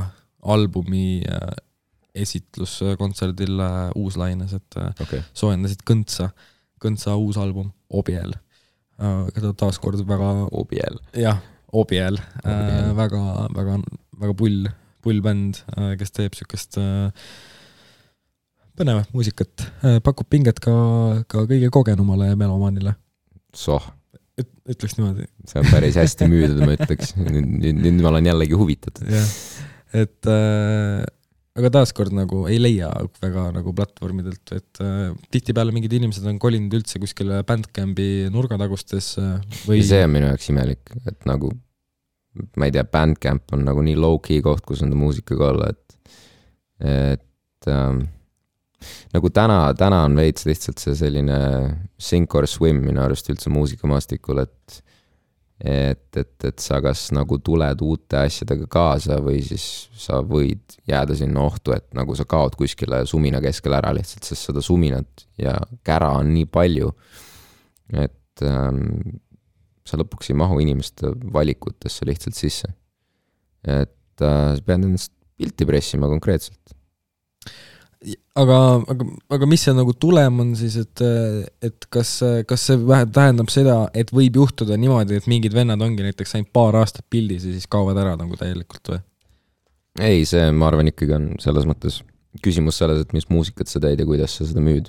[0.43, 1.53] albumi äh,
[2.25, 3.61] esitluskontserdil
[4.01, 5.21] Uuslaines, et okay.
[5.37, 6.31] soojendasid Kõntsa,
[6.83, 8.35] Kõntsa uus album Obiel,
[9.37, 10.99] keda taaskord väga Obiel.
[11.17, 11.39] jah,
[11.73, 13.23] Obiel, Obiel., väga,
[13.55, 13.79] väga,
[14.25, 14.67] väga pull,
[15.03, 15.61] pull bänd,
[15.99, 17.11] kes teeb siukest äh,
[18.79, 20.75] põnevat muusikat, äh, pakub pinget ka,
[21.31, 22.97] ka kõige kogenumale melomaanile.
[23.55, 23.85] soh.
[24.43, 25.27] ütleks niimoodi.
[25.47, 29.11] see on päris hästi müüdud, ma ütleks, nüüd, nüüd, nüüd ma olen jällegi huvitatud.
[29.13, 29.35] jah,
[30.05, 31.03] et äh,
[31.59, 32.89] aga taaskord nagu ei leia
[33.21, 39.27] väga nagu platvormidelt, et äh, tihtipeale mingid inimesed on kolinud üldse kuskile Bandcampi nurgatagustesse
[39.67, 39.85] või.
[39.85, 41.53] see on minu jaoks imelik, et nagu
[42.57, 46.19] ma ei tea, Bandcamp on nagu nii low-key koht, kus enda muusikaga olla, et,
[46.81, 48.05] et ähm,
[49.13, 51.37] nagu täna, täna on veits lihtsalt see selline
[52.01, 54.83] sink or swim minu arust üldse muusikamaastikul, et
[55.63, 59.65] et, et, et sa kas nagu tuled uute asjadega kaasa või siis
[59.95, 64.49] sa võid jääda sinna ohtu, et nagu sa kaod kuskile sumina keskel ära lihtsalt, sest
[64.49, 65.55] seda suminat ja
[65.87, 66.91] kära on nii palju,
[67.95, 69.21] et ähm,
[69.89, 72.71] sa lõpuks ei mahu inimeste valikutesse lihtsalt sisse.
[73.63, 76.77] et äh, sa pead endast pilti pressima konkreetselt
[78.39, 78.59] aga,
[78.91, 79.07] aga,
[79.37, 81.03] aga mis see nagu tulem on siis, et,
[81.65, 82.15] et kas,
[82.49, 86.53] kas see vähe tähendab seda, et võib juhtuda niimoodi, et mingid vennad ongi näiteks ainult
[86.55, 89.03] paar aastat pildis ja siis kaovad ära nagu täielikult või?
[90.01, 92.01] ei, see, ma arvan, ikkagi on selles mõttes
[92.43, 94.89] küsimus selles, et mis muusikat sa teed ja kuidas sa seda müüd.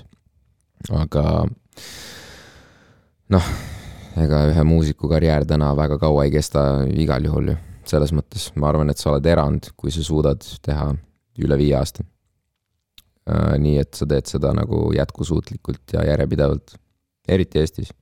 [0.96, 1.44] aga
[3.34, 3.54] noh,
[4.20, 7.56] ega ühe muusiku karjäär täna väga kaua ei kesta igal juhul ju.
[7.84, 10.92] selles mõttes ma arvan, et sa oled erand, kui sa suudad teha
[11.44, 12.04] üle viie aasta
[13.24, 16.74] Äh, nii et sa teed seda nagu jätkusuutlikult ja järjepidevalt,
[17.28, 17.92] eriti Eestis.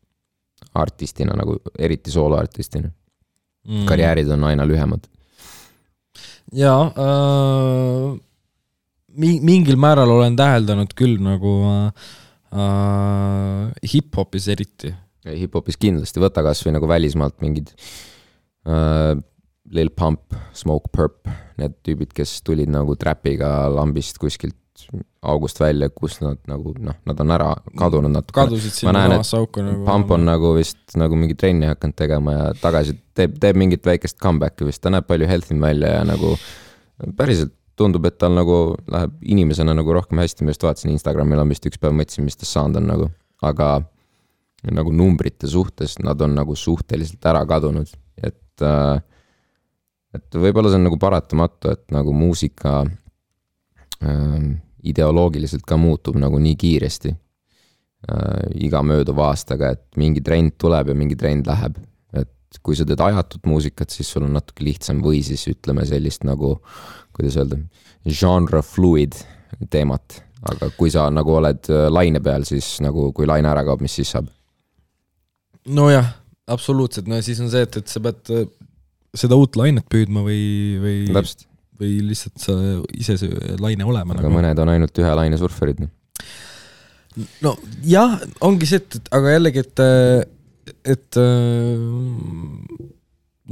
[0.75, 3.85] artistina nagu, eriti sooloartistina mm..
[3.87, 5.07] karjäärid on aina lühemad.
[6.53, 8.19] jaa äh,,
[9.15, 12.11] mi-, mingil määral olen täheldanud küll nagu äh,
[12.59, 14.91] äh hip-hopis eriti.
[15.27, 17.71] Hip-hopis kindlasti, võta kasvõi nagu välismaalt mingid
[18.67, 19.15] äh,
[19.73, 24.59] Lil Pump, Smoke Purp, need tüübid, kes tulid nagu trapiga lambist kuskilt
[25.23, 28.35] august välja, kus nad nagu noh, nad on ära kadunud natuke.
[28.41, 29.85] kadusid sinna samasse auku nagu.
[29.87, 34.19] Pump on nagu vist nagu mingi trenni hakanud tegema ja tagasi teeb, teeb mingit väikest
[34.23, 36.35] comeback'i vist, ta näeb palju healthy m välja ja nagu
[37.19, 41.53] päriselt tundub, et tal nagu läheb inimesena nagu rohkem hästi, ma just vaatasin Instagramil on
[41.53, 43.09] vist üks päev mõtlesin, mis tast saanud on nagu,
[43.43, 43.71] aga
[44.71, 47.91] nagu numbrite suhtes nad on nagu suhteliselt ära kadunud,
[48.23, 49.01] et äh,
[50.13, 54.45] et võib-olla see on nagu paratamatu, et nagu muusika äh,
[54.83, 60.99] ideoloogiliselt ka muutub nagu nii kiiresti äh, iga mööduva aastaga, et mingi trend tuleb ja
[60.99, 61.79] mingi trend läheb.
[62.13, 66.27] et kui sa teed ajatut muusikat, siis sul on natuke lihtsam või siis ütleme sellist
[66.29, 66.59] nagu,
[67.17, 67.63] kuidas öelda,
[68.05, 69.17] genre fluid
[69.71, 70.21] teemat.
[70.43, 73.97] aga kui sa nagu oled äh, laine peal, siis nagu kui laine ära kaob, mis
[74.01, 74.29] siis saab?
[75.71, 76.09] Nojah,
[76.51, 78.47] absoluutselt, no siis on see, et, et sa pead äh,
[79.17, 80.43] seda uut lainet püüdma või,
[80.83, 81.49] või täpselt
[81.83, 82.55] või lihtsalt sa
[82.95, 84.15] ise see laine olema.
[84.15, 84.37] aga nagu.
[84.37, 85.83] mõned on ainult ühe laine surfarid.
[85.83, 85.91] Noh.
[87.45, 87.55] no
[87.87, 89.85] jah, ongi see, et, et aga jällegi, et,
[90.95, 91.21] et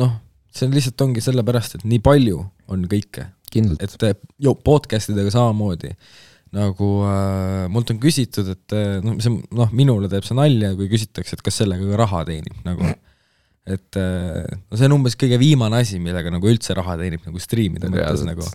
[0.05, 0.17] noh,
[0.55, 3.27] see on lihtsalt ongi sellepärast, et nii palju on kõike.
[3.51, 5.91] et ju podcast idega samamoodi
[6.57, 8.75] nagu äh, mult on küsitud, et
[9.05, 12.67] noh, see noh, minule teeb see nalja, kui küsitakse, et kas sellega ka raha teenib
[12.67, 12.91] nagu
[13.69, 17.43] et äh, no see on umbes kõige viimane asi, millega nagu üldse raha teenib nagu
[17.43, 18.47] striimide mõttes nagu.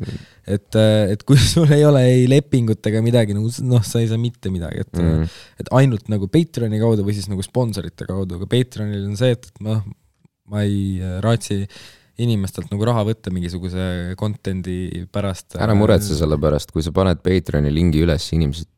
[0.44, 4.10] et, äh, et kui sul ei ole ei lepingut ega midagi, nagu noh, sa ei
[4.12, 8.40] saa mitte midagi, et mm., et ainult nagu Patreoni kaudu või siis nagu sponsorite kaudu,
[8.40, 9.86] aga Patreonil on see, et noh,
[10.52, 11.64] ma ei äh, raatsi
[12.22, 15.58] inimestelt nagu raha võtta mingisuguse content'i pärast.
[15.60, 18.70] ära muretse selle pärast, kui sa paned Patreoni lingi üles, inimesed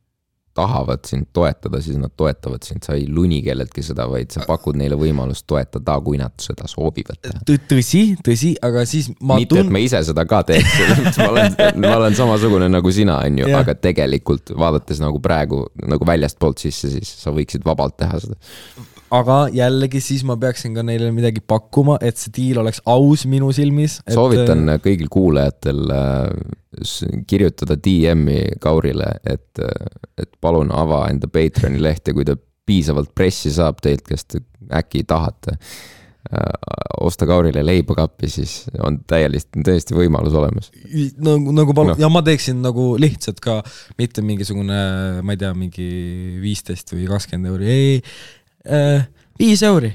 [0.58, 4.80] tahavad sind toetada, siis nad toetavad sind, sa ei luni kelleltki seda, vaid sa pakud
[4.80, 7.44] neile võimalust toetada, kui nad seda soovivad teha.
[7.70, 11.58] tõsi, tõsi, aga siis ma mitte tun..., et ma ise seda ka teeks ma olen,
[11.84, 16.90] ma olen samasugune nagu sina, on ju, aga tegelikult vaadates nagu praegu nagu väljastpoolt sisse,
[16.96, 18.42] siis sa võiksid vabalt teha seda
[19.14, 23.52] aga jällegi siis ma peaksin ka neile midagi pakkuma, et see diil oleks aus minu
[23.56, 24.16] silmis et....
[24.16, 31.82] soovitan äh, kõigil kuulajatel äh, kirjutada DM-i Kaurile, et, äh, et palun ava enda Patreoni
[31.82, 32.38] leht ja kui ta
[32.68, 34.44] piisavalt pressi saab teilt, kes te
[34.76, 35.56] äkki tahate
[37.08, 40.66] osta Kaurile leiba kappi, siis on täielikult, täiesti võimalus olemas.
[41.24, 43.62] nagu, nagu palun no., ja ma teeksin nagu lihtsalt ka
[43.96, 44.82] mitte mingisugune,
[45.24, 45.88] ma ei tea, mingi
[46.44, 48.37] viisteist või kakskümmend euri, ei, Äh,
[49.40, 49.92] viis euri.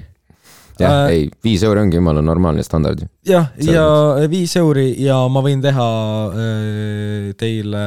[0.80, 3.08] jah äh,, ei, viis euri ongi jumala normaalne standard ju.
[3.28, 3.86] jah, ja
[4.30, 5.90] viis euri ja ma võin teha
[6.32, 7.84] äh, teile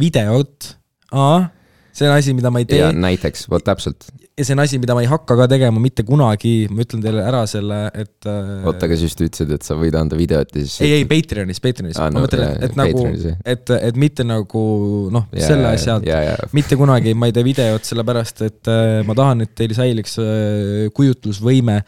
[0.00, 0.74] videot.
[1.98, 2.86] See on asi, mida ma ei tee.
[2.94, 4.08] näiteks, vot täpselt.
[4.38, 7.24] Ja see on asi, mida ma ei hakka ka tegema mitte kunagi, ma ütlen teile
[7.26, 10.76] ära selle, et äh, oota, aga sa ütlesid, et sa võid anda videot ja siis
[10.86, 11.98] ei, ei Patreonis, Patreonis.
[11.98, 13.02] Ah,, ma no, mõtlen, et, et nagu,
[13.54, 14.62] et, et mitte nagu
[15.14, 15.98] noh, selle asja,
[16.54, 20.86] mitte kunagi ma ei tee videot, sellepärast et äh, ma tahan, et teil säiliks äh,
[20.94, 21.80] kujutlusvõime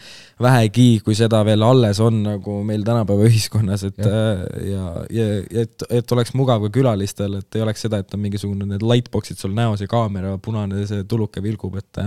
[0.43, 4.19] vähegi, kui seda veel alles on nagu meil tänapäeva ühiskonnas, et ja,
[4.67, 5.31] ja, ja,
[5.63, 9.39] et, et oleks mugav ka külalistel, et ei oleks seda, et on mingisugune need lightbox'id
[9.39, 12.03] sul näos ja kaamera punane, see tuluke vilgub, et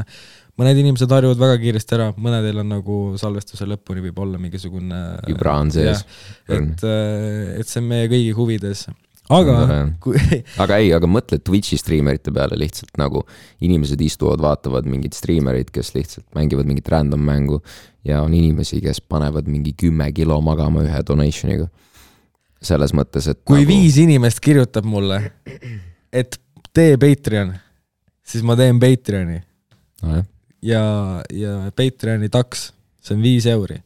[0.60, 5.56] mõned inimesed harjuvad väga kiiresti ära, mõnedel on nagu salvestuse lõpuni võib olla mingisugune vibra
[5.62, 6.04] on sees.
[6.50, 8.86] et, äh, et see on meie kõigi huvides
[9.32, 9.56] aga
[10.04, 10.20] kui
[10.64, 13.24] aga ei, aga mõtle Twitch'i striimerite peale lihtsalt nagu
[13.64, 17.62] inimesed istuvad, vaatavad mingeid striimereid, kes lihtsalt mängivad mingit random mängu
[18.08, 21.70] ja on inimesi, kes panevad mingi kümme kilo magama ühe donation'iga.
[22.64, 23.68] selles mõttes, et kui nagu...
[23.72, 25.20] viis inimest kirjutab mulle,
[26.12, 26.38] et
[26.76, 27.52] tee Patreon,
[28.24, 29.40] siis ma teen Patreoni
[30.04, 30.24] no,.
[30.62, 30.84] ja,
[31.34, 32.72] ja Patreoni taks,
[33.04, 33.80] see on viis euri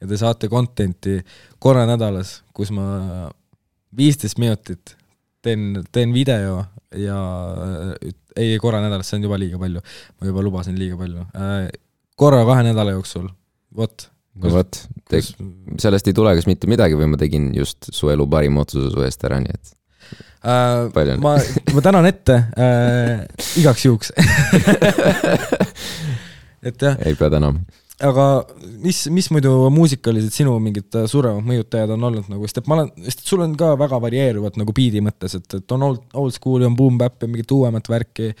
[0.00, 1.20] ja te saate content'i
[1.62, 3.30] korra nädalas, kus ma
[3.96, 4.96] viisteist minutit
[5.44, 6.64] teen, teen video
[6.98, 7.18] ja
[8.36, 9.84] ei, korra nädalas, see on juba liiga palju.
[10.18, 11.26] ma juba lubasin liiga palju.
[12.20, 13.28] korra kahe nädala jooksul,
[13.76, 14.08] vot.
[14.34, 14.80] no vot,
[15.78, 19.04] sellest ei tule kas mitte midagi või ma tegin just su elu parima otsuse su
[19.06, 19.74] eest ära, nii et
[20.44, 21.14] äh,.
[21.22, 21.36] ma,
[21.74, 23.24] ma tänan ette äh,
[23.60, 24.12] igaks juhuks
[26.68, 26.98] et jah.
[27.04, 27.64] ei pea tänama
[28.02, 28.24] aga
[28.82, 32.78] mis, mis muidu muusikalised sinu mingid äh, suuremad mõjutajad on olnud nagu, sest et ma
[32.80, 36.34] olen, sest sul on ka väga varieeruvad nagu biidi mõttes, et, et on old, old
[36.34, 38.32] school'i, on boom bap ja mingit uuemat värki.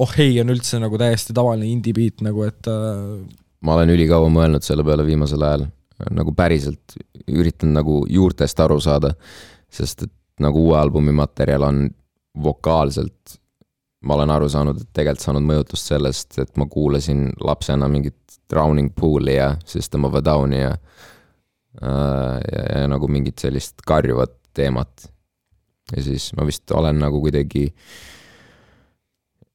[0.00, 3.18] oh ei on üldse nagu täiesti tavaline indie beat nagu, et äh....
[3.66, 5.66] ma olen ülikaua mõelnud selle peale viimasel ajal,
[6.14, 6.96] nagu päriselt
[7.26, 9.12] üritan nagu juurtest aru saada,
[9.70, 11.84] sest et nagu uue albumi materjal on
[12.42, 13.40] vokaalselt
[14.00, 18.16] ma olen aru saanud, et tegelikult saanud mõjutust sellest, et ma kuulasin lapsena mingit
[18.50, 24.38] Drowning Pool'i ja System of a Downi ja äh,, ja, ja nagu mingit sellist karjuvat
[24.56, 25.10] teemat.
[25.96, 27.68] ja siis ma vist olen nagu kuidagi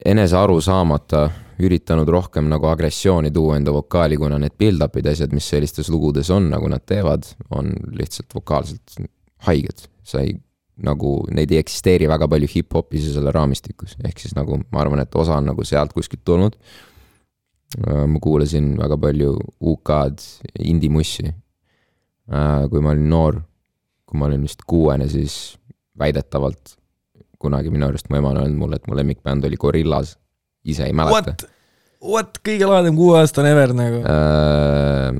[0.06, 1.30] enese aru saamata
[1.64, 6.50] üritanud rohkem nagu agressiooni tuua enda vokaali, kuna need build-up'id, asjad, mis sellistes lugudes on,
[6.52, 7.24] nagu nad teevad,
[7.56, 8.98] on lihtsalt vokaalselt
[9.48, 9.88] haiged.
[10.04, 10.36] sa ei
[10.84, 15.02] nagu neid ei eksisteeri väga palju hip-hopis ja selle raamistikus, ehk siis nagu ma arvan,
[15.04, 16.58] et osa on nagu sealt kuskilt tulnud.
[17.80, 20.22] Äh, ma kuulasin väga palju UK-d,
[20.64, 21.32] indie-mussi.
[22.32, 23.40] Äh, kui ma olin noor,
[24.06, 25.56] kui ma olin vist kuuene, siis
[26.00, 26.76] väidetavalt
[27.40, 30.16] kunagi minu arust mu ema on öelnud mulle, et mu lemmikbänd oli Gorillaz,
[30.66, 31.36] ise ei mäleta.
[31.36, 31.46] What,
[32.04, 35.20] what, kõige lahedam kuueaastane ever nagu äh,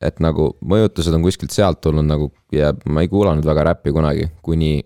[0.00, 4.28] et nagu mõjutused on kuskilt sealt tulnud nagu ja ma ei kuulanud väga räppi kunagi,
[4.42, 4.78] kuni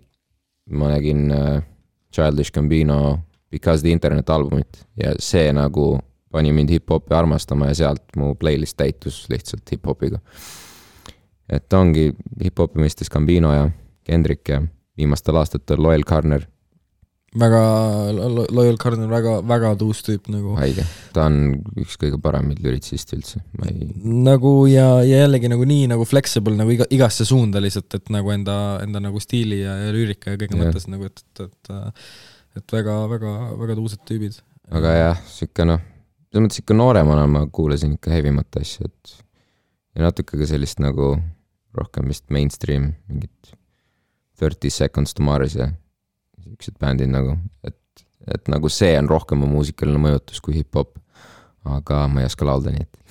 [0.72, 1.62] ma nägin äh,
[2.12, 3.18] Childish Gambino
[3.52, 5.98] Because the Internet albumit ja see nagu
[6.32, 10.20] pani mind hip-hopi armastama ja sealt mu playlist täitus lihtsalt hip-hopiga.
[11.48, 12.12] et ongi
[12.44, 13.68] hip-hopi mõistes Gambino ja
[14.04, 14.62] Kendrick ja
[14.96, 16.46] viimastel aastatel Loel Carner
[17.38, 17.60] väga,
[18.52, 20.54] Loyal Cardinal väga, väga tuus tüüp nagu.
[20.58, 21.38] haige, ta on
[21.80, 23.88] üks kõige paremaid lüritsiste üldse, ma ei.
[24.26, 28.32] nagu ja, ja jällegi nagu nii nagu flexible nagu iga, igasse suunda lihtsalt, et nagu
[28.34, 30.66] enda, enda nagu stiili ja, ja lüürika ja kõige yeah.
[30.66, 32.14] mõttes nagu, et, et, et,
[32.60, 34.38] et väga, väga, väga tuusad tüübid.
[34.72, 35.82] aga jah, sihuke noh,
[36.28, 39.16] selles mõttes ikka nooremana ma kuulasin ikka hevimat asja, et
[39.96, 41.14] ja natuke ka sellist nagu
[41.72, 43.56] rohkem vist mainstream, mingit
[44.36, 45.70] Thirty Seconds to Mars ja
[46.42, 47.36] siuksed bändid nagu,
[47.66, 50.98] et, et nagu see on rohkem mu muusikaline mõjutus kui hip-hop.
[51.62, 53.02] aga ma ei oska laulda, nii et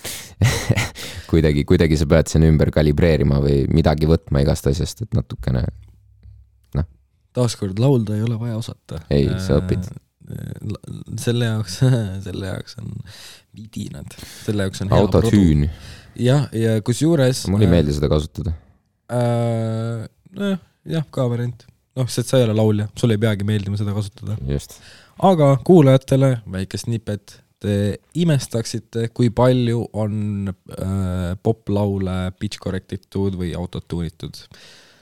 [1.31, 5.63] kuidagi, kuidagi sa pead sinna ümber kalibreerima või midagi võtma igast asjast, et natukene
[6.75, 6.87] noh.
[7.37, 8.99] taaskord laulda ei ole vaja osata.
[9.13, 9.87] ei, sa õpid
[11.21, 11.79] selle jaoks
[12.27, 12.91] selle jaoks on
[13.57, 15.65] vidinad, selle jaoks on autotüün.
[16.19, 17.45] jah, ja kusjuures.
[17.51, 18.55] mulle ei meeldi seda kasutada
[19.11, 20.07] äh,.
[20.35, 20.61] nojah,
[20.97, 21.65] jah, ka variant
[21.97, 24.37] noh, sest sa ei ole laulja, sul ei peagi meeldima seda kasutada.
[25.31, 27.75] aga kuulajatele väike snippet, te
[28.17, 34.39] imestaksite, kui palju on äh, poplaule pitch correct itud või autotune itud.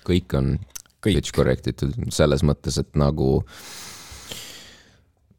[0.08, 0.56] kõik on
[1.00, 1.20] kõik.
[1.20, 3.38] pitch correct itud, selles mõttes, et nagu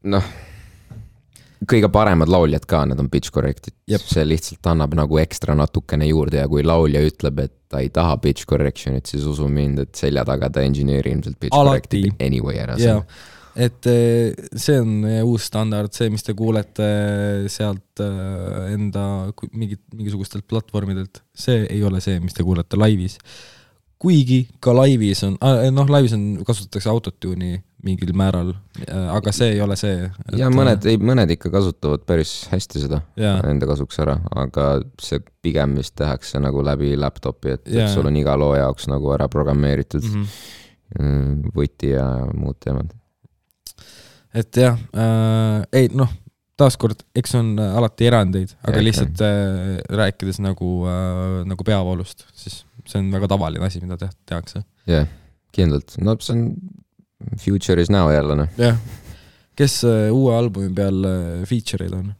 [0.01, 0.31] noh
[1.69, 6.41] kõige paremad lauljad ka, need on pitch correct'id, see lihtsalt annab nagu ekstra natukene juurde
[6.41, 10.25] ja kui laulja ütleb, et ta ei taha pitch correction'it, siis usu mind, et selja
[10.27, 12.01] taga ta engineer ilmselt pitch Alati.
[12.01, 13.05] correct'ib anyway ära yeah..
[13.55, 16.91] et eh, see on uus standard, see, mis te kuulete
[17.51, 19.05] sealt eh, enda
[19.53, 23.19] mingit, mingisugustelt platvormidelt, see ei ole see, mis te kuulete laivis
[24.01, 25.35] kuigi ka laivis on,
[25.75, 28.53] noh, laivis on, kasutatakse autotune'i mingil määral,
[29.13, 30.37] aga see ei ole see et....
[30.37, 33.35] ja mõned, ei, mõned ikka kasutavad päris hästi seda ja.
[33.49, 34.67] enda kasuks ära, aga
[35.01, 39.13] see pigem vist tehakse nagu läbi laptop'i, et, et sul on iga loo jaoks nagu
[39.15, 41.53] ära programmeeritud mm -hmm.
[41.57, 42.93] võti ja muud teemad.
[44.33, 46.09] et jah äh,, ei noh,
[46.57, 52.61] taaskord, eks on alati erandeid, aga ja, lihtsalt äh, rääkides nagu äh,, nagu peavoolust, siis
[52.91, 54.63] see on väga tavaline asi, mida te tehakse.
[54.89, 55.11] jah yeah,,
[55.55, 56.47] kindlalt, no see on
[57.41, 58.57] future is now jälle noh.
[58.59, 58.79] jah,
[59.57, 62.11] kes uh, uue albumi peal uh, feature'id on?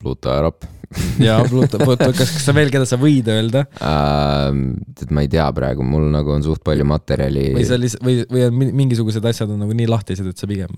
[0.00, 0.64] Pluto ja Rapp
[1.26, 4.48] jaa, Pluto, Pluto, kas, kas sa veel, keda sa võid öelda uh,?
[4.96, 7.50] tead, ma ei tea praegu, mul nagu on suht palju materjali.
[7.56, 10.72] või sa lihtsalt, või, või on mingisugused asjad on nagu nii lahtised, et sa pigem,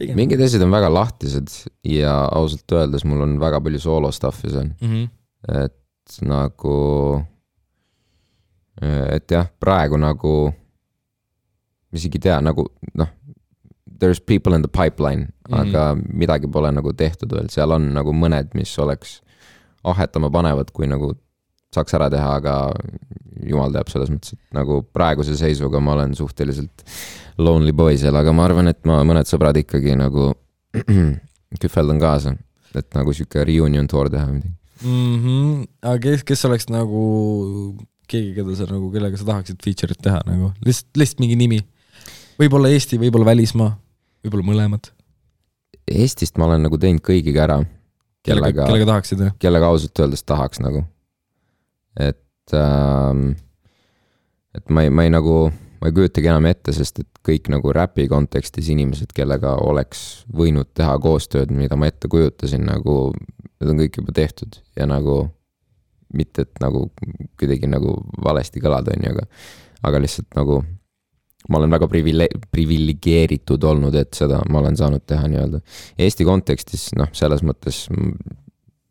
[0.00, 0.16] pigem...?
[0.18, 1.52] mingid asjad on väga lahtised
[1.88, 4.94] ja ausalt öeldes mul on väga palju soolo stuff'i seal mm.
[4.94, 5.10] -hmm.
[5.66, 6.78] et nagu
[8.80, 10.34] et jah, praegu nagu,
[11.90, 13.10] ma isegi ei tea, nagu noh,
[14.00, 15.60] there is people in the pipeline mm, -hmm.
[15.60, 19.20] aga midagi pole nagu tehtud veel, seal on nagu mõned, mis oleks
[19.84, 21.14] ahetama panevad, kui nagu
[21.74, 22.54] saaks ära teha, aga
[23.46, 26.84] jumal teab, selles mõttes, et nagu praeguse seisuga ma olen suhteliselt
[27.38, 30.32] lonely boy seal, aga ma arvan, et ma mõned sõbrad ikkagi nagu
[31.62, 32.34] kühveldan kaasa,
[32.74, 35.16] et nagu sihuke reunion tour teha või midagi mm.
[35.22, 35.68] -hmm.
[35.82, 37.04] aga kes, kes oleks nagu
[38.10, 41.60] keegi, keda sa nagu, kellega sa tahaksid feature'it teha nagu, lihtsalt, lihtsalt mingi nimi.
[42.40, 43.74] võib-olla Eesti, võib-olla välismaa,
[44.24, 44.90] võib-olla mõlemad.
[45.90, 47.60] Eestist ma olen nagu teinud kõigiga ära.
[48.26, 49.36] kellega, kellega tahaksid, jah?
[49.42, 50.84] kellega ausalt öeldes tahaks nagu.
[51.98, 53.32] et ähm,,
[54.54, 55.50] et ma ei, ma ei nagu,
[55.80, 60.72] ma ei kujutagi enam ette, sest et kõik nagu räpi kontekstis inimesed, kellega oleks võinud
[60.74, 63.12] teha koostööd, mida ma ette kujutasin, nagu
[63.60, 65.22] need on kõik juba tehtud ja nagu
[66.16, 66.88] mitte et nagu
[67.38, 67.94] kuidagi nagu
[68.24, 69.26] valesti kõlada, on ju, aga,
[69.90, 70.60] aga lihtsalt nagu
[71.48, 75.62] ma olen väga privile-, priviligeeritud olnud, et seda ma olen saanud teha nii-öelda.
[76.00, 77.86] Eesti kontekstis noh, selles mõttes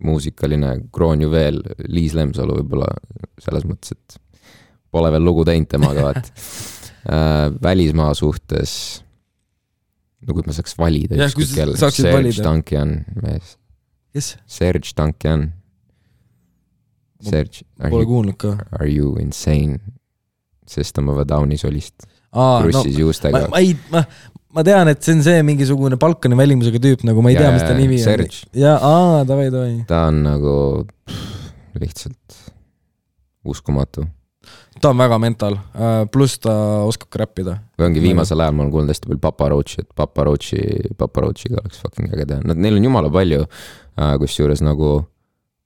[0.04, 1.62] muusikaline kroonjuveel
[1.92, 2.88] Liis Lemsalu võib-olla
[3.44, 4.18] selles mõttes, et
[4.92, 7.52] pole veel lugu teinud temaga, vaat äh,.
[7.62, 8.74] välismaa suhtes,
[10.26, 11.20] no kui ma saaks valida.
[12.34, 13.58] Serge Tankian mees.
[14.16, 14.34] kes?
[14.50, 15.50] Serge Tankian
[17.22, 17.66] Serge.
[17.90, 18.56] Pole kuulnud ka.
[18.80, 19.80] Are you insane?
[20.70, 22.06] System of a Downi solist.
[22.30, 23.48] krussis no, juustega.
[23.50, 24.04] ma ei, ma,
[24.54, 27.56] ma tean, et see on see mingisugune Balkani välimusega tüüp, nagu ma ei ja, tea,
[27.56, 28.46] mis ta nimi Serge.
[28.46, 28.62] on.
[28.62, 29.74] ja, aa, davai, davai.
[29.90, 30.54] ta on nagu
[30.86, 31.50] pff,
[31.82, 32.40] lihtsalt
[33.50, 34.06] uskumatu.
[34.80, 36.54] ta on väga mental, äh, pluss ta
[36.88, 37.60] oskab ka räppida.
[37.80, 40.66] või ongi viimasel ajal ma olen kuulnud hästi palju Papa Roachi, et Papa Roachi,
[40.98, 43.46] Papa Roachiga oleks fucking äge teha, nad, neil on jumala palju,
[43.98, 45.00] äh, kusjuures nagu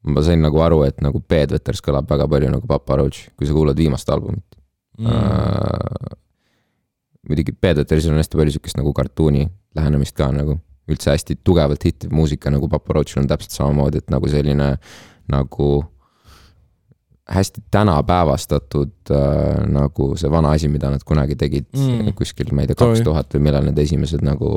[0.03, 3.55] ma sain nagu aru, et nagu Bedwetters kõlab väga palju nagu Papa Roach, kui sa
[3.55, 4.45] kuulad viimast albumit.
[4.99, 5.07] Mm..
[5.07, 6.17] Uh,
[7.29, 9.47] muidugi Bedwettersil on hästi palju sihukest nagu kartuuni
[9.77, 10.59] lähenemist ka nagu,
[10.91, 14.73] üldse hästi tugevalt hittiv muusika nagu Papa Roachil on täpselt samamoodi, et nagu selline
[15.31, 15.69] nagu
[17.33, 22.11] hästi tänapäevastatud äh, nagu see vana asi, mida nad kunagi tegid mm.
[22.19, 24.51] kuskil, ma ei tea, kaks tuhat või millal need esimesed nagu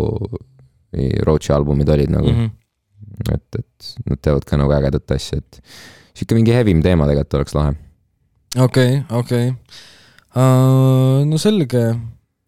[1.26, 2.32] Roachi albumid olid nagu.
[2.32, 2.44] Mm.
[2.44, 2.65] -hmm
[3.32, 5.60] et, et nad teevad ka nagu ägedat asja, et
[6.16, 7.74] sihuke mingi hevim teema tegelikult oleks lahe.
[8.56, 9.82] okei okay,, okei okay.
[10.36, 11.24] uh,.
[11.28, 11.84] no selge,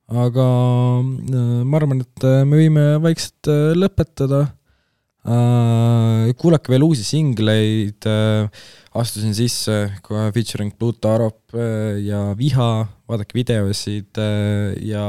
[0.09, 0.47] aga
[1.05, 4.47] uh, ma arvan, et äh, me võime vaikselt uh, lõpetada
[5.29, 6.29] uh,.
[6.41, 8.49] kuulake veel uusi singleid uh,,
[8.99, 12.71] astusin sisse kohe featuring Pluto Arop uh, ja Viha,
[13.09, 15.05] vaadake videosid uh, ja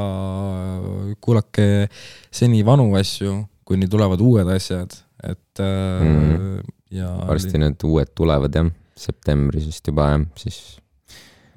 [1.23, 1.87] kuulake
[2.31, 4.91] seni vanu asju, kuni tulevad uued asjad,
[5.23, 6.73] et mm -hmm.
[6.95, 10.79] ja varsti need uued tulevad jah, septembris vist juba jah, siis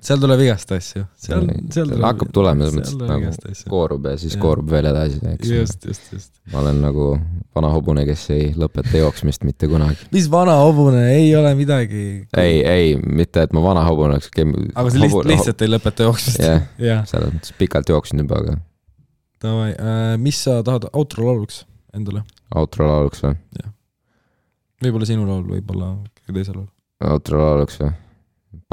[0.03, 1.05] seal tuleb igast asju.
[1.21, 4.41] seal, seal tuleb, hakkab tulema selles mõttes, nagu koorub ja siis ja.
[4.43, 5.53] koorub veel edasi, eks.
[5.53, 6.33] just, just, just.
[6.53, 7.07] ma olen nagu
[7.55, 10.09] vana hobune, kes ei lõpeta jooksmist mitte kunagi.
[10.15, 12.05] mis vana hobune, ei ole midagi.
[12.43, 14.31] ei, ei, mitte et ma vana hobune oleks.
[14.35, 16.43] aga sa lihtsalt, lihtsalt ei lõpeta jooksmist.
[16.43, 18.59] jah yeah., selles mõttes pikalt jooksnud juba, aga.
[19.43, 21.63] Davai äh,, mis sa tahad outro lauluks
[21.95, 22.27] endale?
[22.61, 23.37] Outro lauluks või?
[23.59, 23.73] jah.
[24.85, 26.71] võib-olla sinu laul, võib-olla kellegi teise laul.
[27.13, 27.93] outro lauluks või?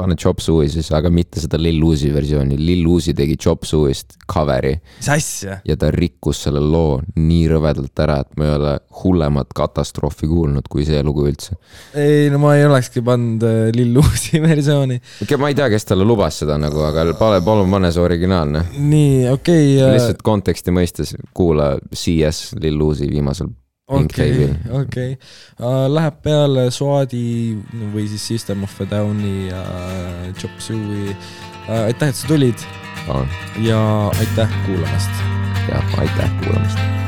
[0.00, 4.18] pane Chop Suey siis, aga mitte seda Lil Uzi versiooni, Lil Uzi tegi Chop Suey'st
[4.30, 4.74] cover'i.
[4.98, 5.58] mis asja?
[5.64, 10.68] ja ta rikkus selle loo nii rõvedalt ära, et ma ei ole hullemat katastroofi kuulnud
[10.72, 11.56] kui see lugu üldse.
[11.94, 15.00] ei, no ma ei olekski pannud äh, Lil Uzi versiooni.
[15.40, 18.66] ma ei tea, kes talle lubas seda nagu, aga palun, palun pane see originaalne.
[18.76, 19.94] nii, okei okay, uh....
[19.96, 23.52] lihtsalt konteksti mõistes kuula CS Lil Uzi viimasel
[23.90, 24.48] okei,
[24.82, 25.10] okei.
[25.58, 27.58] Äh, läheb peale Soadi
[27.94, 29.64] või siis System of a Downi ja
[30.38, 31.10] Chop Suey.
[31.66, 32.66] Äh, aitäh, et sa tulid.
[33.66, 33.82] ja
[34.20, 35.10] aitäh kuulamast.
[35.68, 36.99] ja aitäh kuulamast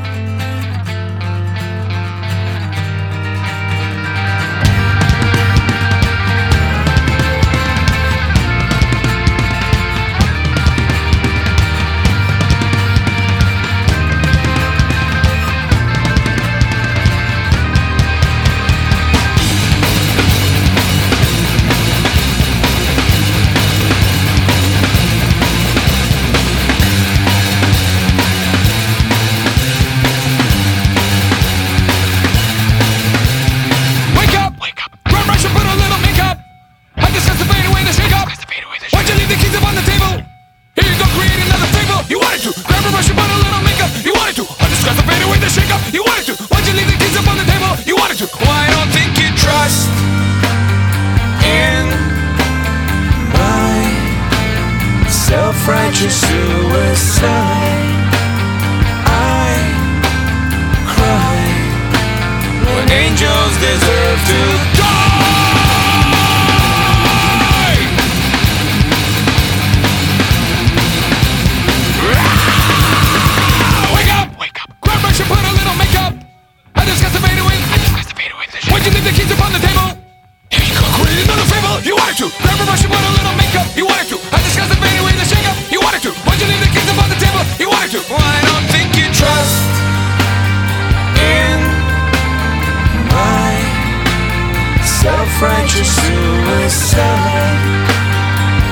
[95.43, 97.59] righteous suicide.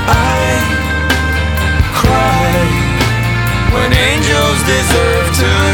[0.06, 0.40] I
[1.98, 2.54] cry
[3.74, 5.69] when angels deserve to